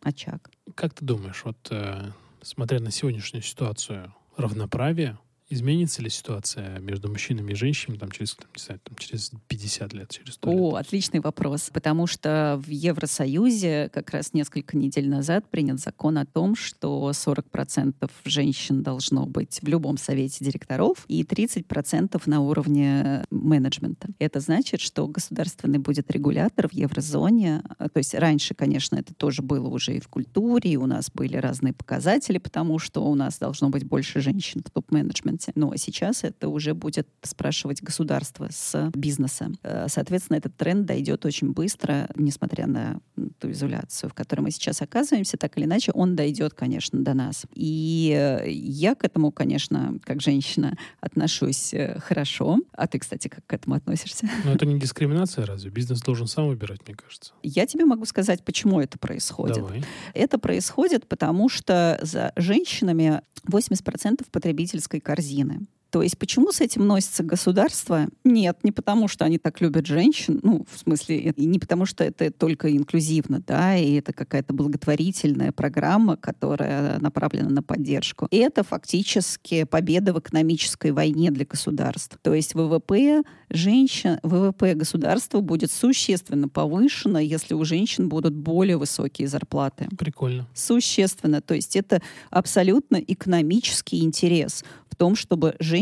[0.02, 0.51] очаг.
[0.74, 2.10] Как ты думаешь, вот э,
[2.43, 5.19] смотря на сегодняшнюю ситуацию равноправия,
[5.50, 9.92] Изменится ли ситуация между мужчинами и женщинами там, через, там, не знаю, там, через 50
[9.94, 10.86] лет, через 100 О, лет?
[10.86, 11.70] отличный вопрос.
[11.72, 18.10] Потому что в Евросоюзе как раз несколько недель назад принят закон о том, что 40%
[18.24, 24.08] женщин должно быть в любом совете директоров и 30% на уровне менеджмента.
[24.18, 27.62] Это значит, что государственный будет регулятор в еврозоне.
[27.78, 31.38] То есть раньше, конечно, это тоже было уже и в культуре, и у нас были
[31.38, 35.52] разные показатели, потому что у нас должно быть больше женщин в топ-менеджменте моменте.
[35.55, 39.51] Но сейчас это уже будет спрашивать государство с бизнеса.
[39.62, 43.01] Э, соответственно, этот тренд дойдет очень быстро, несмотря на
[43.39, 47.47] ту изоляцию, в которой мы сейчас оказываемся, так или иначе, он дойдет, конечно, до нас.
[47.55, 52.59] И э, я к этому, конечно, как женщина, отношусь э, хорошо.
[52.73, 54.28] А ты, кстати, как к этому относишься?
[54.44, 55.70] Но это не дискриминация разве?
[55.70, 57.32] Бизнес должен сам выбирать, мне кажется.
[57.43, 59.56] Я тебе могу сказать, почему это происходит.
[59.56, 59.85] Давай.
[60.15, 65.66] Это происходит потому, что за женщинами 80% потребительской корзины корзины.
[65.90, 68.09] То есть почему с этим носится государство?
[68.23, 72.05] Нет, не потому что они так любят женщин, ну, в смысле, и не потому что
[72.05, 78.27] это только инклюзивно, да, и это какая-то благотворительная программа, которая направлена на поддержку.
[78.31, 82.19] И это фактически победа в экономической войне для государств.
[82.20, 89.27] То есть ВВП женщин, ВВП государства будет существенно повышено, если у женщин будут более высокие
[89.27, 89.89] зарплаты.
[89.97, 90.47] Прикольно.
[90.55, 91.40] Существенно.
[91.40, 95.77] То есть это абсолютно экономический интерес в том, чтобы женщины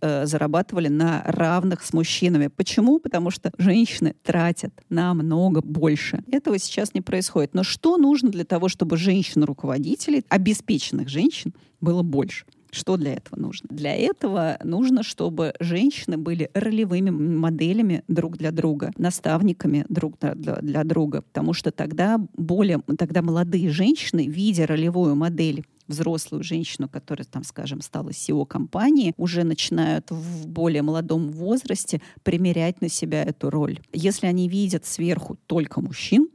[0.00, 2.48] э, зарабатывали на равных с мужчинами.
[2.48, 2.98] Почему?
[2.98, 6.22] Потому что женщины тратят намного больше.
[6.30, 7.54] Этого сейчас не происходит.
[7.54, 12.44] Но что нужно для того, чтобы женщин-руководителей, обеспеченных женщин, было больше?
[12.74, 13.68] Что для этого нужно?
[13.70, 21.22] Для этого нужно, чтобы женщины были ролевыми моделями друг для друга, наставниками друг для друга,
[21.22, 27.80] потому что тогда более, тогда молодые женщины, видя ролевую модель взрослую женщину, которая, там, скажем,
[27.80, 33.80] стала SEO компании, уже начинают в более молодом возрасте примерять на себя эту роль.
[33.92, 36.28] Если они видят сверху только мужчин,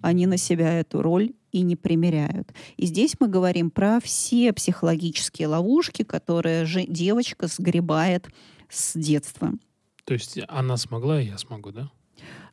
[0.00, 2.52] они на себя эту роль и не примеряют.
[2.76, 8.28] И здесь мы говорим про все психологические ловушки, которые же девочка сгребает
[8.68, 9.52] с детства.
[10.04, 11.90] То есть она смогла, и я смогу, да?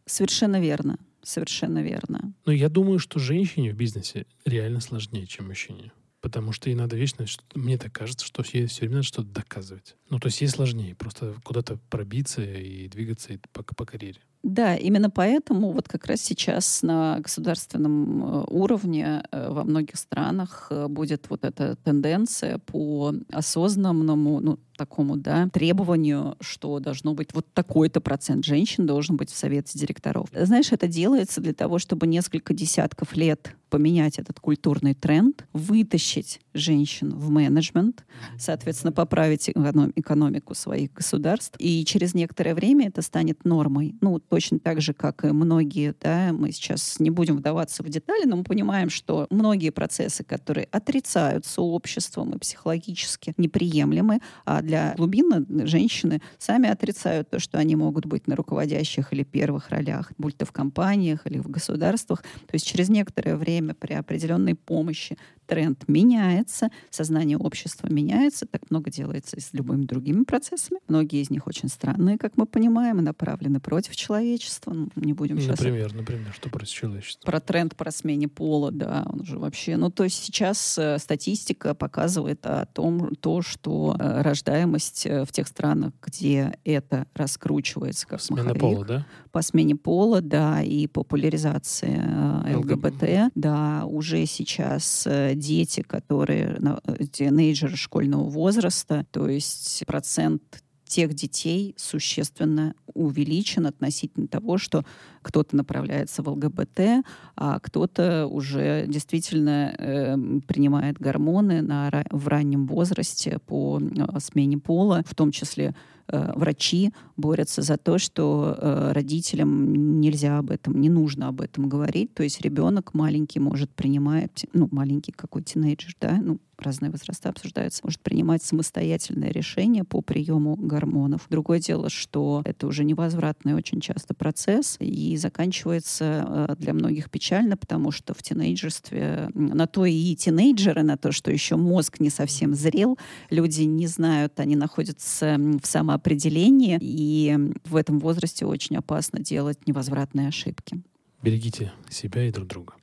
[0.05, 0.97] Совершенно верно.
[1.23, 2.33] Совершенно верно.
[2.45, 5.91] Но я думаю, что женщине в бизнесе реально сложнее, чем мужчине.
[6.25, 9.95] Потому что ей надо вечно, мне так кажется, что ей все время надо что-то доказывать.
[10.09, 14.19] Ну, то есть ей сложнее просто куда-то пробиться и двигаться по, по карьере.
[14.45, 20.67] Да, именно поэтому вот как раз сейчас на государственном э, уровне э, во многих странах
[20.69, 27.47] э, будет вот эта тенденция по осознанному, ну, такому, да, требованию, что должно быть вот
[27.53, 30.29] такой-то процент женщин должен быть в совете директоров.
[30.33, 37.09] Знаешь, это делается для того, чтобы несколько десятков лет поменять этот культурный тренд, вытащить женщин
[37.09, 38.05] в менеджмент,
[38.37, 41.55] соответственно, поправить экономику своих государств.
[41.59, 43.95] И через некоторое время это станет нормой.
[44.01, 48.25] Ну, точно так же, как и многие, да, мы сейчас не будем вдаваться в детали,
[48.25, 55.45] но мы понимаем, что многие процессы, которые отрицаются обществом и психологически неприемлемы, а для глубины
[55.65, 60.45] женщины сами отрицают то, что они могут быть на руководящих или первых ролях, будь то
[60.45, 62.21] в компаниях или в государствах.
[62.21, 68.91] То есть через некоторое время при определенной помощи тренд меняется, сознание общества меняется, так много
[68.91, 70.79] делается и с любыми другими процессами.
[70.87, 74.73] Многие из них очень странные, как мы понимаем, и направлены против человечества.
[74.73, 75.59] Ну, не будем сейчас...
[75.59, 77.25] Например, например, что против человечества?
[77.25, 79.77] Про тренд про смене пола, да, он уже вообще...
[79.77, 85.31] Ну, то есть сейчас э, статистика показывает о том, то, что э, рождаемость э, в
[85.31, 89.05] тех странах, где это раскручивается как Смена маховик, пола, да?
[89.31, 97.05] по смене пола, да, и популяризация э, ЛГБТ, да, уже сейчас э, дети, которые, э,
[97.05, 100.41] тинейджеры школьного возраста, то есть процент
[100.87, 104.85] тех детей существенно увеличен относительно того, что
[105.21, 107.03] кто-то направляется в ЛГБТ,
[107.35, 110.15] а кто-то уже действительно э,
[110.47, 115.75] принимает гормоны на, в раннем возрасте по э, смене пола, в том числе
[116.07, 122.13] врачи борются за то, что э, родителям нельзя об этом, не нужно об этом говорить.
[122.13, 127.81] То есть ребенок маленький может принимать, ну, маленький какой тинейджер, да, ну, разные возраста обсуждаются,
[127.83, 131.27] может принимать самостоятельное решение по приему гормонов.
[131.29, 137.57] Другое дело, что это уже невозвратный очень часто процесс и заканчивается э, для многих печально,
[137.57, 142.53] потому что в тинейджерстве на то и тинейджеры, на то, что еще мозг не совсем
[142.53, 142.97] зрел,
[143.29, 150.27] люди не знают, они находятся в самоопределении, и в этом возрасте очень опасно делать невозвратные
[150.27, 150.81] ошибки.
[151.21, 152.73] Берегите себя и друг друга.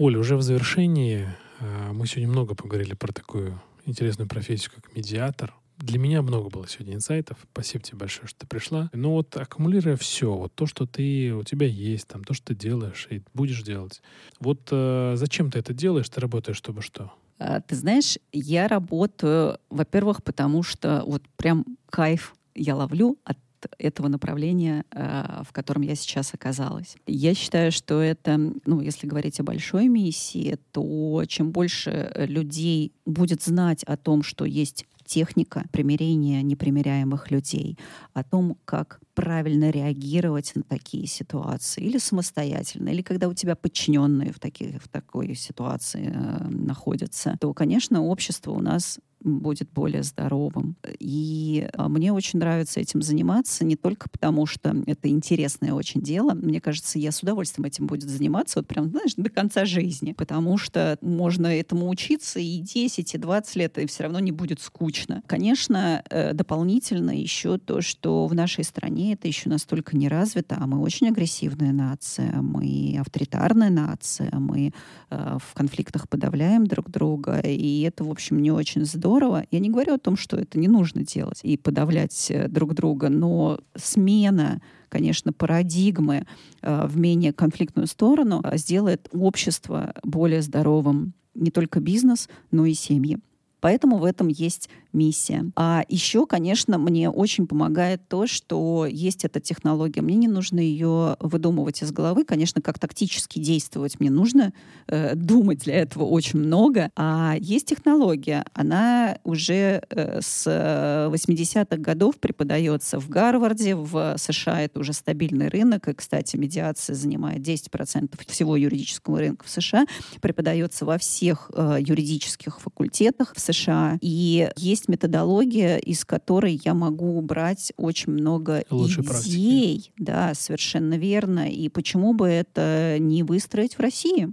[0.00, 1.28] Оля, уже в завершении
[1.58, 5.54] э, мы сегодня много поговорили про такую интересную профессию, как медиатор.
[5.76, 7.36] Для меня много было сегодня инсайтов.
[7.52, 8.88] Спасибо тебе большое, что ты пришла.
[8.94, 12.54] Но вот аккумулируя все, вот то, что ты, у тебя есть, там, то, что ты
[12.54, 14.00] делаешь и будешь делать.
[14.40, 16.08] Вот э, зачем ты это делаешь?
[16.08, 17.12] Ты работаешь, чтобы что?
[17.38, 23.36] А, ты знаешь, я работаю, во-первых, потому что вот прям кайф я ловлю от
[23.78, 26.96] этого направления, э, в котором я сейчас оказалась.
[27.06, 33.42] Я считаю, что это, ну, если говорить о большой миссии, то чем больше людей будет
[33.42, 37.76] знать о том, что есть техника примирения непримиряемых людей,
[38.14, 44.32] о том, как правильно реагировать на такие ситуации, или самостоятельно, или когда у тебя подчиненные
[44.32, 50.76] в, таких, в такой ситуации э, находятся, то, конечно, общество у нас будет более здоровым.
[50.98, 56.32] И а, мне очень нравится этим заниматься, не только потому, что это интересное очень дело.
[56.34, 60.12] Мне кажется, я с удовольствием этим буду заниматься, вот прям, знаешь, до конца жизни.
[60.12, 64.60] Потому что можно этому учиться и 10, и 20 лет, и все равно не будет
[64.60, 65.22] скучно.
[65.26, 70.66] Конечно, э, дополнительно еще то, что в нашей стране это еще настолько не развито, а
[70.66, 74.72] мы очень агрессивная нация, мы авторитарная нация, мы
[75.10, 79.44] э, в конфликтах подавляем друг друга, и это, в общем, не очень здорово здорово.
[79.50, 83.08] Я не говорю о том, что это не нужно делать и подавлять э, друг друга,
[83.08, 86.26] но смена конечно, парадигмы
[86.62, 91.12] э, в менее конфликтную сторону э, сделает общество более здоровым.
[91.34, 93.18] Не только бизнес, но и семьи.
[93.60, 95.44] Поэтому в этом есть миссия.
[95.56, 100.02] А еще, конечно, мне очень помогает то, что есть эта технология.
[100.02, 102.24] Мне не нужно ее выдумывать из головы.
[102.24, 104.52] Конечно, как тактически действовать мне нужно
[104.86, 106.90] э, думать для этого очень много.
[106.96, 108.44] А есть технология.
[108.54, 113.74] Она уже э, с 80-х годов преподается в Гарварде.
[113.74, 115.88] В США это уже стабильный рынок.
[115.88, 119.86] И, кстати, медиация занимает 10% всего юридического рынка в США.
[120.20, 123.98] Преподается во всех э, юридических факультетах в США.
[124.00, 129.08] И есть есть методология, из которой я могу убрать очень много Лучшей идей.
[129.08, 129.92] Практики.
[129.98, 131.50] Да, совершенно верно.
[131.50, 134.28] И почему бы это не выстроить в России?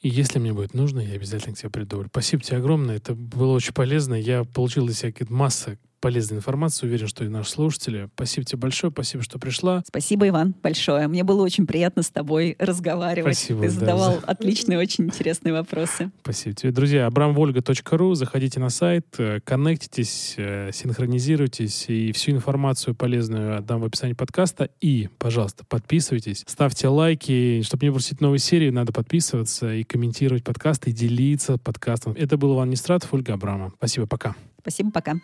[0.00, 2.04] И если мне будет нужно, я обязательно к тебе приду.
[2.10, 2.96] Спасибо тебе огромное.
[2.96, 4.14] Это было очень полезно.
[4.14, 6.86] Я получил для себя масса полезной информации.
[6.86, 8.10] Уверен, что и наши слушатели.
[8.14, 8.92] Спасибо тебе большое.
[8.92, 9.82] Спасибо, что пришла.
[9.86, 11.08] Спасибо, Иван, большое.
[11.08, 13.38] Мне было очень приятно с тобой разговаривать.
[13.38, 13.62] Спасибо.
[13.62, 14.26] Ты да, задавал за...
[14.26, 16.10] отличные, очень интересные вопросы.
[16.22, 16.72] Спасибо тебе.
[16.72, 18.14] Друзья, abramvolga.ru.
[18.16, 24.68] Заходите на сайт, э, коннектитесь, э, синхронизируйтесь и всю информацию полезную отдам в описании подкаста.
[24.82, 27.62] И, пожалуйста, подписывайтесь, ставьте лайки.
[27.62, 32.12] Чтобы не пропустить новые серии, надо подписываться и комментировать подкаст, и делиться подкастом.
[32.12, 33.72] Это был Иван Нестратов, Ольга Абрама.
[33.78, 34.36] Спасибо, пока.
[34.60, 35.14] Спасибо, пока.